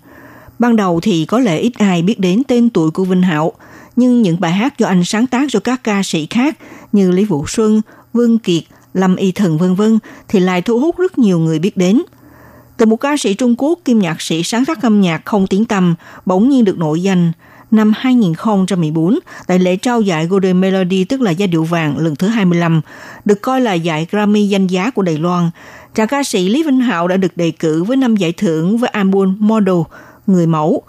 [0.60, 3.54] Ban đầu thì có lẽ ít ai biết đến tên tuổi của Vinh Hạo,
[3.96, 6.58] nhưng những bài hát do anh sáng tác cho các ca sĩ khác
[6.92, 7.82] như Lý Vũ Xuân,
[8.14, 8.64] Vương Kiệt,
[8.94, 12.02] Lâm Y Thần vân vân thì lại thu hút rất nhiều người biết đến.
[12.78, 15.66] Từ một ca sĩ Trung Quốc kim nhạc sĩ sáng tác âm nhạc không tiếng
[15.66, 17.32] tăm bỗng nhiên được nổi danh
[17.72, 22.28] năm 2014 tại lễ trao giải Golden Melody tức là giai điệu vàng lần thứ
[22.28, 22.82] 25,
[23.26, 25.50] được coi là giải Grammy danh giá của Đài Loan.
[25.96, 28.90] Chàng ca sĩ Lý Vinh Hạo đã được đề cử với năm giải thưởng với
[28.90, 29.76] album Model,
[30.28, 30.84] Người mẫu,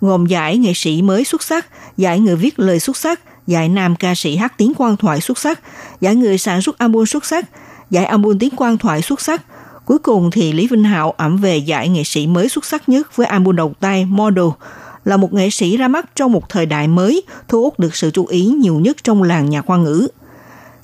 [0.00, 1.66] gồm giải nghệ sĩ mới xuất sắc,
[1.96, 5.38] giải người viết lời xuất sắc, giải nam ca sĩ hát tiếng quan thoại xuất
[5.38, 5.60] sắc,
[6.00, 7.44] giải người sản xuất album xuất sắc,
[7.90, 9.42] giải album tiếng quan thoại xuất sắc.
[9.84, 13.16] Cuối cùng thì Lý Vinh Hạo ẩm về giải nghệ sĩ mới xuất sắc nhất
[13.16, 14.44] với album đầu tay Model,
[15.08, 18.10] là một nghệ sĩ ra mắt trong một thời đại mới, thu hút được sự
[18.10, 20.08] chú ý nhiều nhất trong làng nhạc hoa ngữ.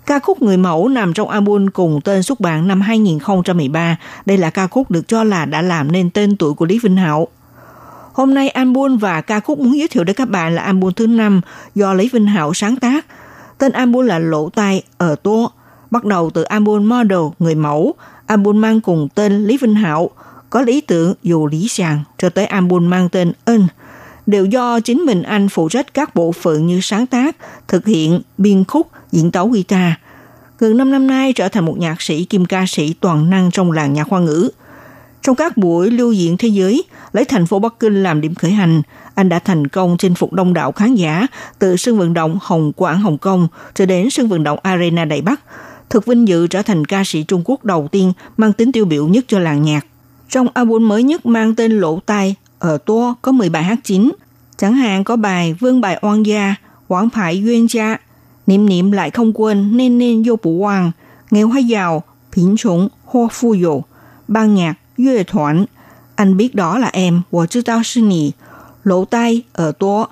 [0.07, 3.97] Ca khúc Người mẫu nằm trong album cùng tên xuất bản năm 2013.
[4.27, 6.97] Đây là ca khúc được cho là đã làm nên tên tuổi của Lý Vinh
[6.97, 7.29] Hạo.
[8.13, 11.07] Hôm nay album và ca khúc muốn giới thiệu đến các bạn là album thứ
[11.07, 11.41] năm
[11.75, 13.07] do Lý Vinh Hạo sáng tác.
[13.59, 15.51] Tên album là Lỗ Tai ở Tô,
[15.91, 17.95] bắt đầu từ album Model Người mẫu,
[18.27, 20.11] album mang cùng tên Lý Vinh Hạo,
[20.51, 23.67] có lý tưởng dù lý sàng cho tới album mang tên Ân,
[24.27, 27.37] đều do chính mình anh phụ trách các bộ phận như sáng tác,
[27.69, 29.93] thực hiện, biên khúc, diễn tấu guitar.
[30.59, 33.73] Gần 5 năm nay trở thành một nhạc sĩ kim ca sĩ toàn năng trong
[33.73, 34.51] làng nhạc hoa ngữ.
[35.23, 38.51] Trong các buổi lưu diễn thế giới, lấy thành phố Bắc Kinh làm điểm khởi
[38.51, 38.83] hành,
[39.15, 41.27] anh đã thành công chinh phục đông đảo khán giả
[41.59, 45.23] từ sân vận động Hồng Quảng Hồng Kông cho đến sân vận động Arena Đài
[45.23, 45.41] Bắc,
[45.91, 49.09] thực vinh dự trở thành ca sĩ Trung Quốc đầu tiên mang tính tiêu biểu
[49.09, 49.87] nhất cho làng nhạc.
[50.29, 54.12] Trong album mới nhất mang tên Lỗ Tai, ở Tô có 10 bài hát chính,
[54.58, 56.56] chẳng hạn có bài Vương bài oan gia,
[56.88, 57.98] Quảng Phải Duyên Gia,
[58.48, 60.92] Niệm niệm lại không quên nên nên vô bủ hoàng,
[61.32, 63.82] nghèo hay giàu, phiến trúng, hoa phu dụ,
[64.28, 65.66] ban nhạc, Yue Thoản,
[66.16, 68.34] anh biết đó là em, wo知道是你,
[68.84, 70.08] lỗ tai, ở Tô.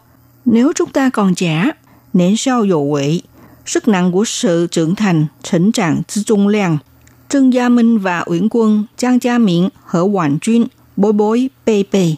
[0.45, 1.72] Nếu chúng ta còn trẻ,
[2.11, 3.24] 年少有为,
[3.65, 6.80] sức nặng của sự trưởng thành,成长之重量.
[7.30, 10.65] Trương Gia Minh và Uyển Quân, Trang Gia Miễn, Hở Hoàn Chuyên,
[10.95, 12.15] Bối Bối, Bê Bê.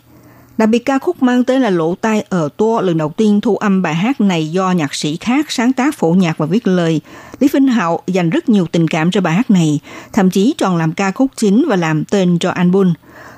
[0.59, 3.57] Đặc biệt ca khúc mang tên là Lỗ tai ở tua lần đầu tiên thu
[3.57, 7.01] âm bài hát này do nhạc sĩ khác sáng tác phổ nhạc và viết lời.
[7.41, 9.81] Lý Vinh Hạo dành rất nhiều tình cảm cho bài hát này,
[10.13, 12.93] thậm chí chọn làm ca khúc chính và làm tên cho album.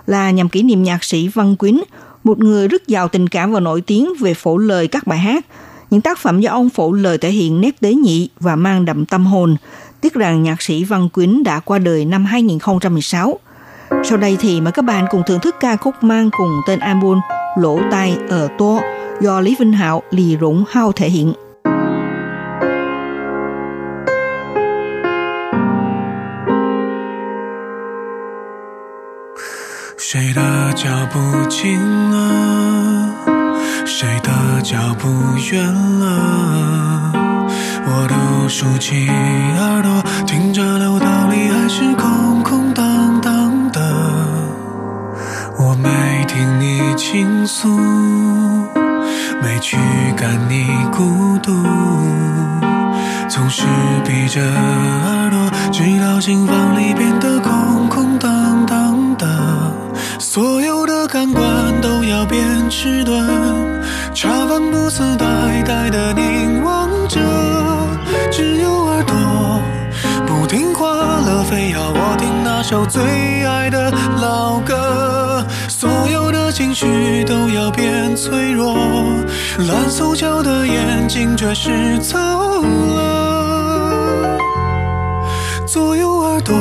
[0.07, 1.81] Là nhằm kỷ niệm nhạc sĩ Văn Quyến,
[2.25, 5.47] một người rất giàu tình cảm và nổi tiếng về phổ lời các bài hát.
[5.91, 9.07] Những tác phẩm do ông phổ lời thể hiện nét tế nhị và mang đậm
[9.07, 9.57] tâm hồn.
[10.01, 13.39] Tiếc rằng nhạc sĩ Văn Quyến đã qua đời năm 2016.
[14.03, 17.20] Sau đây thì mời các bạn cùng thưởng thức ca khúc mang cùng tên album
[17.57, 18.82] Lỗ tai ở tô
[19.22, 21.34] do Lý Vinh Hạo, Lì Rũng Hao thể hiện.
[30.14, 31.80] 谁的脚步近
[32.12, 33.14] 了？
[33.86, 35.07] 谁的脚步
[35.51, 35.64] 远
[35.99, 37.14] 了？
[37.86, 42.24] 我都竖起耳朵，听着楼道里还是空
[47.09, 47.68] 倾诉，
[49.40, 49.76] 没驱
[50.16, 51.52] 赶你孤独，
[53.28, 53.62] 总是
[54.04, 59.24] 闭着耳朵，直到心房里变得空空荡荡的。
[60.18, 61.44] 所有的感官
[61.80, 63.24] 都要变迟钝，
[64.12, 67.20] 茶饭不思呆呆的凝望着，
[68.32, 69.14] 只有耳朵
[70.26, 73.00] 不听话了，非要我听那首最
[73.46, 75.46] 爱的老歌。
[75.68, 76.16] 所有
[76.57, 78.74] 情绪都要变脆弱，
[79.68, 82.16] 蓝手脚的眼睛却是走
[82.96, 84.38] 了。
[85.66, 86.57] 左右耳朵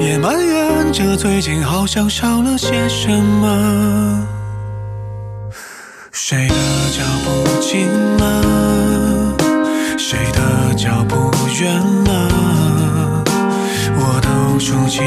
[0.00, 4.26] 也埋怨着最近好像少了些什么。
[6.10, 6.54] 谁的
[6.90, 9.36] 脚步近了？
[9.96, 11.30] 谁的脚步
[11.60, 11.72] 远
[12.04, 13.22] 了？
[13.94, 15.02] 我都竖起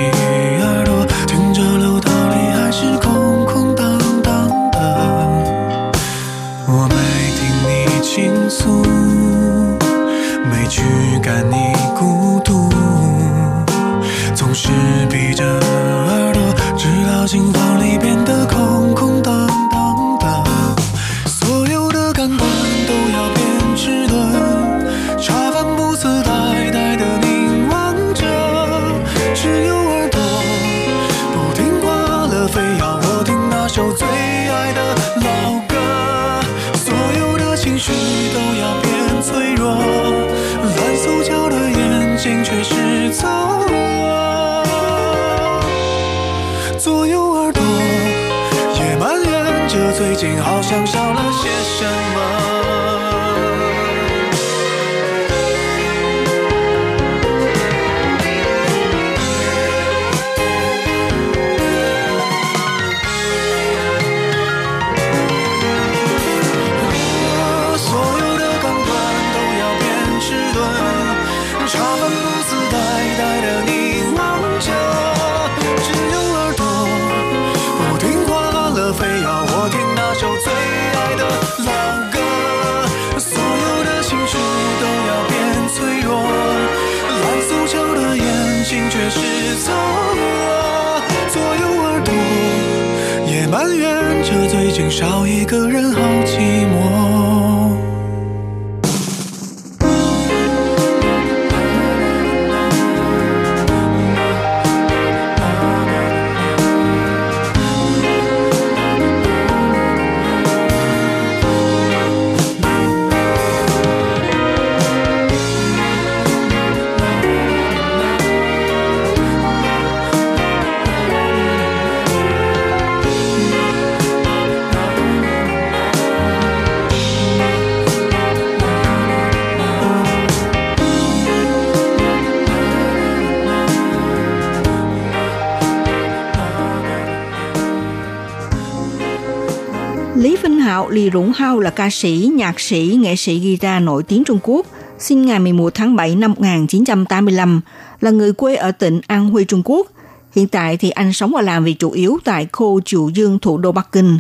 [140.96, 144.66] Lì Rũng Hao là ca sĩ, nhạc sĩ, nghệ sĩ guitar nổi tiếng Trung Quốc,
[145.00, 147.62] sinh ngày 11 tháng 7 năm 1985,
[148.02, 149.88] là người quê ở tỉnh An Huy, Trung Quốc.
[150.36, 153.58] Hiện tại thì anh sống và làm việc chủ yếu tại khu Triệu Dương, thủ
[153.58, 154.18] đô Bắc Kinh.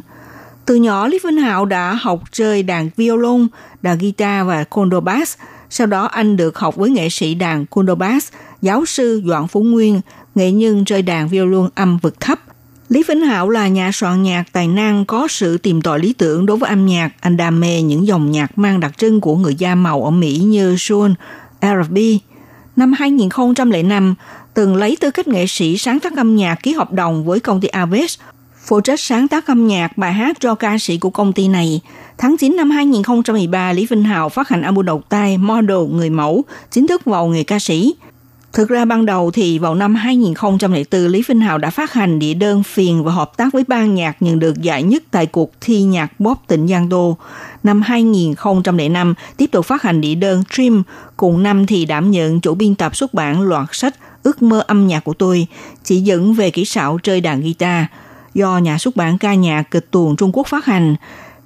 [0.66, 3.48] Từ nhỏ, Lý Vinh Hạo đã học chơi đàn violon,
[3.82, 5.38] đàn guitar và contrabass.
[5.70, 10.02] Sau đó anh được học với nghệ sĩ đàn contrabass, giáo sư Doãn Phú Nguyên,
[10.36, 12.40] nghệ nhân chơi đàn violon âm vực thấp.
[12.96, 16.46] Lý Vĩnh Hạo là nhà soạn nhạc tài năng có sự tìm tòi lý tưởng
[16.46, 17.12] đối với âm nhạc.
[17.22, 20.38] Anh đam mê những dòng nhạc mang đặc trưng của người da màu ở Mỹ
[20.38, 21.12] như soul,
[21.62, 21.98] R&B.
[22.76, 24.16] Năm 2005,
[24.54, 27.62] từng lấy tư cách nghệ sĩ sáng tác âm nhạc ký hợp đồng với công
[27.62, 28.20] ty Aves,
[28.66, 31.82] phụ trách sáng tác âm nhạc bài hát cho ca sĩ của công ty này.
[32.18, 36.44] Tháng 9 năm 2013, Lý Vinh Hào phát hành album đầu tay Model Người Mẫu,
[36.72, 37.96] chính thức vào nghề ca sĩ.
[38.56, 42.34] Thực ra ban đầu thì vào năm 2004, Lý Vinh Hào đã phát hành địa
[42.34, 45.82] đơn phiền và hợp tác với ban nhạc nhận được giải nhất tại cuộc thi
[45.82, 47.18] nhạc pop tỉnh Giang Tô.
[47.64, 50.84] Năm 2005, tiếp tục phát hành địa đơn Dream,
[51.18, 54.88] cùng năm thì đảm nhận chủ biên tập xuất bản loạt sách Ước mơ âm
[54.88, 55.48] nhạc của tôi,
[55.84, 57.86] chỉ dẫn về kỹ xảo chơi đàn guitar,
[58.34, 60.96] do nhà xuất bản ca nhạc kịch tuồng Trung Quốc phát hành.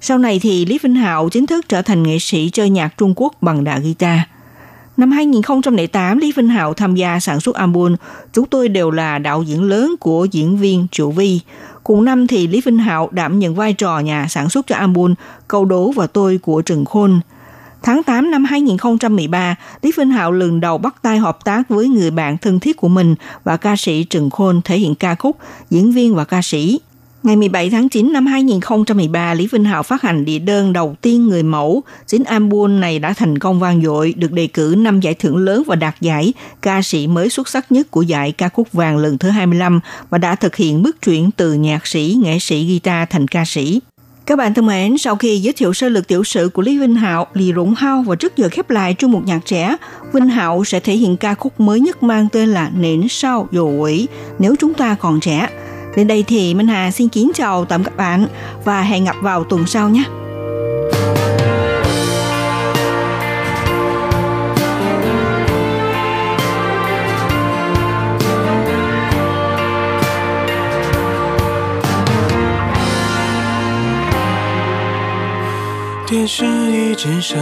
[0.00, 3.12] Sau này thì Lý Vinh Hạo chính thức trở thành nghệ sĩ chơi nhạc Trung
[3.16, 4.20] Quốc bằng đàn guitar.
[5.00, 7.94] Năm 2008, Lý Vinh Hạo tham gia sản xuất album
[8.32, 11.40] Chúng tôi đều là đạo diễn lớn của diễn viên Triệu Vi.
[11.84, 15.14] Cùng năm thì Lý Vinh Hạo đảm nhận vai trò nhà sản xuất cho album
[15.48, 17.20] Câu đố và tôi của Trần Khôn.
[17.82, 22.10] Tháng 8 năm 2013, Lý Vinh Hạo lần đầu bắt tay hợp tác với người
[22.10, 25.36] bạn thân thiết của mình và ca sĩ Trần Khôn thể hiện ca khúc,
[25.70, 26.80] diễn viên và ca sĩ.
[27.22, 31.28] Ngày 17 tháng 9 năm 2013, Lý Vinh Hạo phát hành địa đơn đầu tiên
[31.28, 31.82] người mẫu.
[32.06, 35.62] Chính album này đã thành công vang dội, được đề cử 5 giải thưởng lớn
[35.66, 39.18] và đạt giải ca sĩ mới xuất sắc nhất của giải ca khúc vàng lần
[39.18, 43.28] thứ 25 và đã thực hiện bước chuyển từ nhạc sĩ, nghệ sĩ guitar thành
[43.28, 43.80] ca sĩ.
[44.26, 46.94] Các bạn thân mến, sau khi giới thiệu sơ lược tiểu sử của Lý Vinh
[46.94, 49.76] Hạo, Lý Rụng Hao và trước giờ khép lại trong một nhạc trẻ,
[50.12, 53.68] Vinh Hạo sẽ thể hiện ca khúc mới nhất mang tên là Nến sao dồ
[53.68, 54.06] quỷ
[54.38, 55.48] nếu chúng ta còn trẻ.
[55.95, 58.27] Đến đây thì Minh Hà xin kính chào tạm các bạn
[58.63, 60.03] và hẹn gặp vào tuần sau nhé.
[76.07, 77.35] 电视一直闪，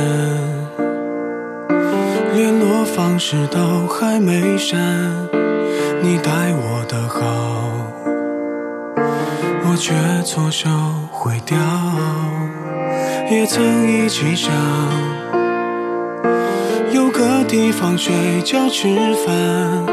[2.34, 4.80] 联络方式都还没删，
[6.02, 7.57] 你待我的好，
[9.79, 10.69] 却错手
[11.11, 11.57] 毁掉。
[13.31, 14.53] 也曾一起想，
[16.93, 18.13] 有个地方睡
[18.43, 18.89] 觉吃
[19.25, 19.87] 饭，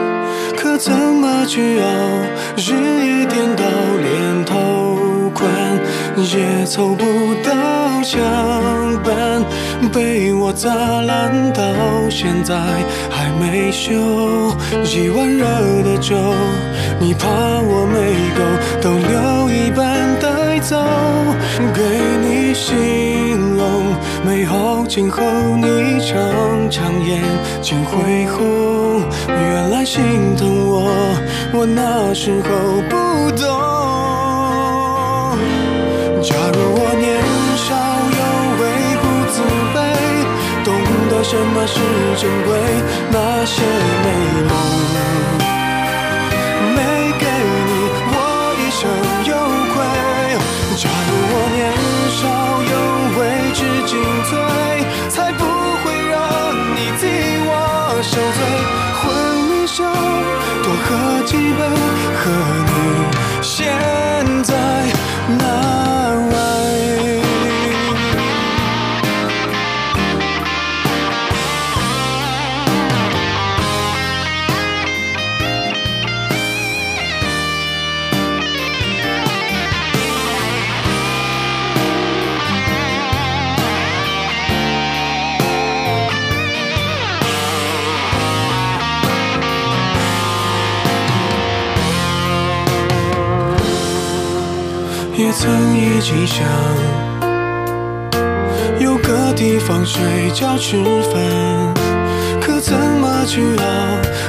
[0.57, 1.85] 可怎么去熬？
[2.57, 2.73] 日
[3.05, 3.63] 夜颠倒，
[4.01, 5.47] 连头款
[6.17, 7.05] 也凑不
[7.43, 7.53] 到。
[8.03, 8.21] 墙
[9.03, 9.43] 板
[9.91, 11.63] 被我砸烂，到
[12.07, 12.55] 现在
[13.09, 13.91] 还没修。
[14.83, 15.45] 一碗热
[15.83, 16.15] 的粥，
[16.99, 18.39] 你怕我没够，
[18.79, 19.34] 都留
[20.67, 20.75] 走。
[21.73, 21.81] 给
[22.21, 23.95] 你形容
[24.25, 25.21] 美好今后，
[25.57, 27.21] 你常常眼
[27.61, 29.01] 睛会红。
[29.27, 30.01] 原来心
[30.35, 30.89] 疼我，
[31.53, 32.49] 我那时候
[32.89, 32.93] 不
[33.37, 33.45] 懂。
[36.21, 37.05] 假如我年
[37.65, 37.67] 少
[38.19, 38.21] 有
[38.59, 38.63] 为，
[39.01, 39.35] 不自
[39.73, 39.77] 卑，
[40.65, 40.67] 懂
[41.09, 41.13] 得。
[41.23, 41.79] 什么是
[42.17, 42.49] 珍贵？
[43.11, 43.63] 那些
[44.03, 44.07] 美
[44.49, 44.51] 梦
[53.85, 54.31] 为，知进退，
[55.09, 56.15] 才不会让
[56.75, 57.03] 你替
[57.45, 57.49] 我
[58.01, 58.39] 受罪。
[58.99, 59.03] 昏
[59.49, 59.83] 迷时
[60.63, 60.87] 多喝
[61.25, 61.61] 几杯，
[62.17, 62.23] 和
[62.65, 63.14] 你
[95.45, 96.43] 曾一起想，
[98.79, 100.01] 有个地方睡
[100.33, 100.83] 觉吃
[101.13, 101.21] 饭，
[102.41, 103.63] 可怎么去熬？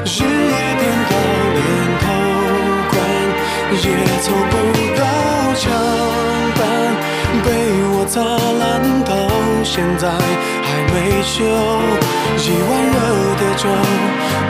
[0.05, 1.17] 日夜颠倒，
[1.57, 1.59] 连
[2.03, 2.05] 头
[2.91, 2.95] 款
[3.83, 3.85] 也
[4.21, 4.55] 凑不
[4.95, 5.01] 到
[5.55, 5.65] 墙
[6.55, 6.61] 板，
[7.43, 7.49] 被
[7.95, 8.21] 我砸
[8.61, 8.63] 烂，
[9.03, 9.11] 到
[9.65, 11.35] 现在还没修。
[12.37, 12.95] 一碗热
[13.41, 13.65] 的粥，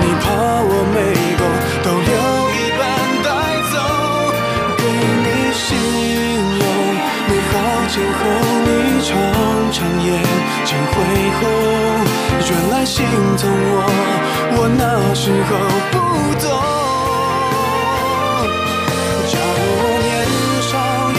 [0.00, 0.24] 你怕
[0.66, 0.98] 我没
[1.38, 1.40] 够，
[1.84, 2.10] 都留
[7.96, 8.18] 今后
[8.66, 8.68] 你
[9.00, 9.08] 常
[9.72, 10.06] 常眼
[10.66, 10.94] 睛会
[11.38, 11.40] 红，
[12.46, 12.94] 原来心
[13.38, 13.74] 疼我，
[14.52, 14.84] 我那
[15.14, 15.50] 时候
[15.90, 15.94] 不
[16.36, 16.44] 懂。
[19.32, 20.12] 假如我年
[20.68, 20.70] 少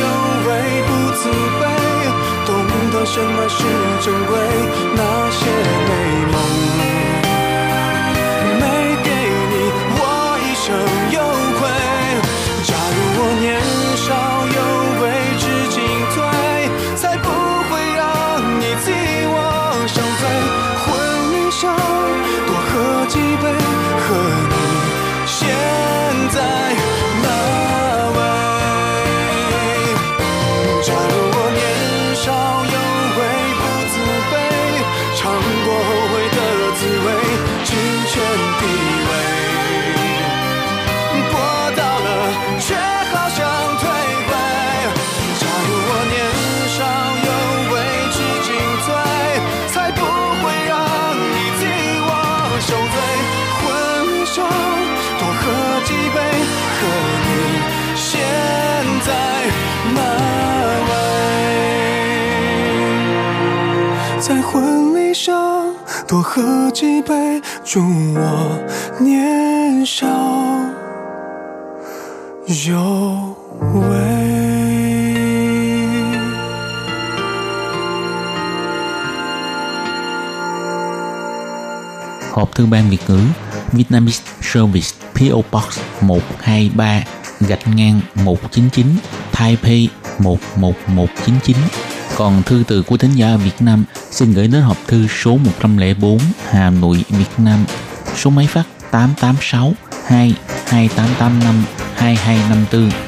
[0.04, 0.06] 有
[0.46, 0.50] 为
[0.86, 1.20] 不自
[1.58, 1.60] 卑，
[2.46, 2.48] 懂
[2.92, 3.58] 得什么是
[4.06, 4.32] 珍贵，
[4.96, 5.02] 那
[5.32, 5.40] 些
[5.88, 5.92] 美
[66.37, 67.81] 喝几杯，祝
[68.15, 68.59] 我
[69.01, 70.07] 年少
[72.67, 73.37] 有
[73.75, 74.23] 为。
[82.33, 83.19] hộp thư ban Việt ngữ
[83.73, 87.03] Vietnamese Service PO Box 123
[87.41, 88.87] gạch ngang 199
[89.33, 91.57] Taipei 11199
[92.17, 93.85] còn thư từ của thính giả ở Việt Nam
[94.18, 97.66] xin gửi đến hộp thư số 104 Hà Nội, Việt Nam.
[98.16, 99.74] Số máy phát 886
[100.06, 100.36] 2
[100.68, 101.64] 2885
[101.96, 103.07] 2254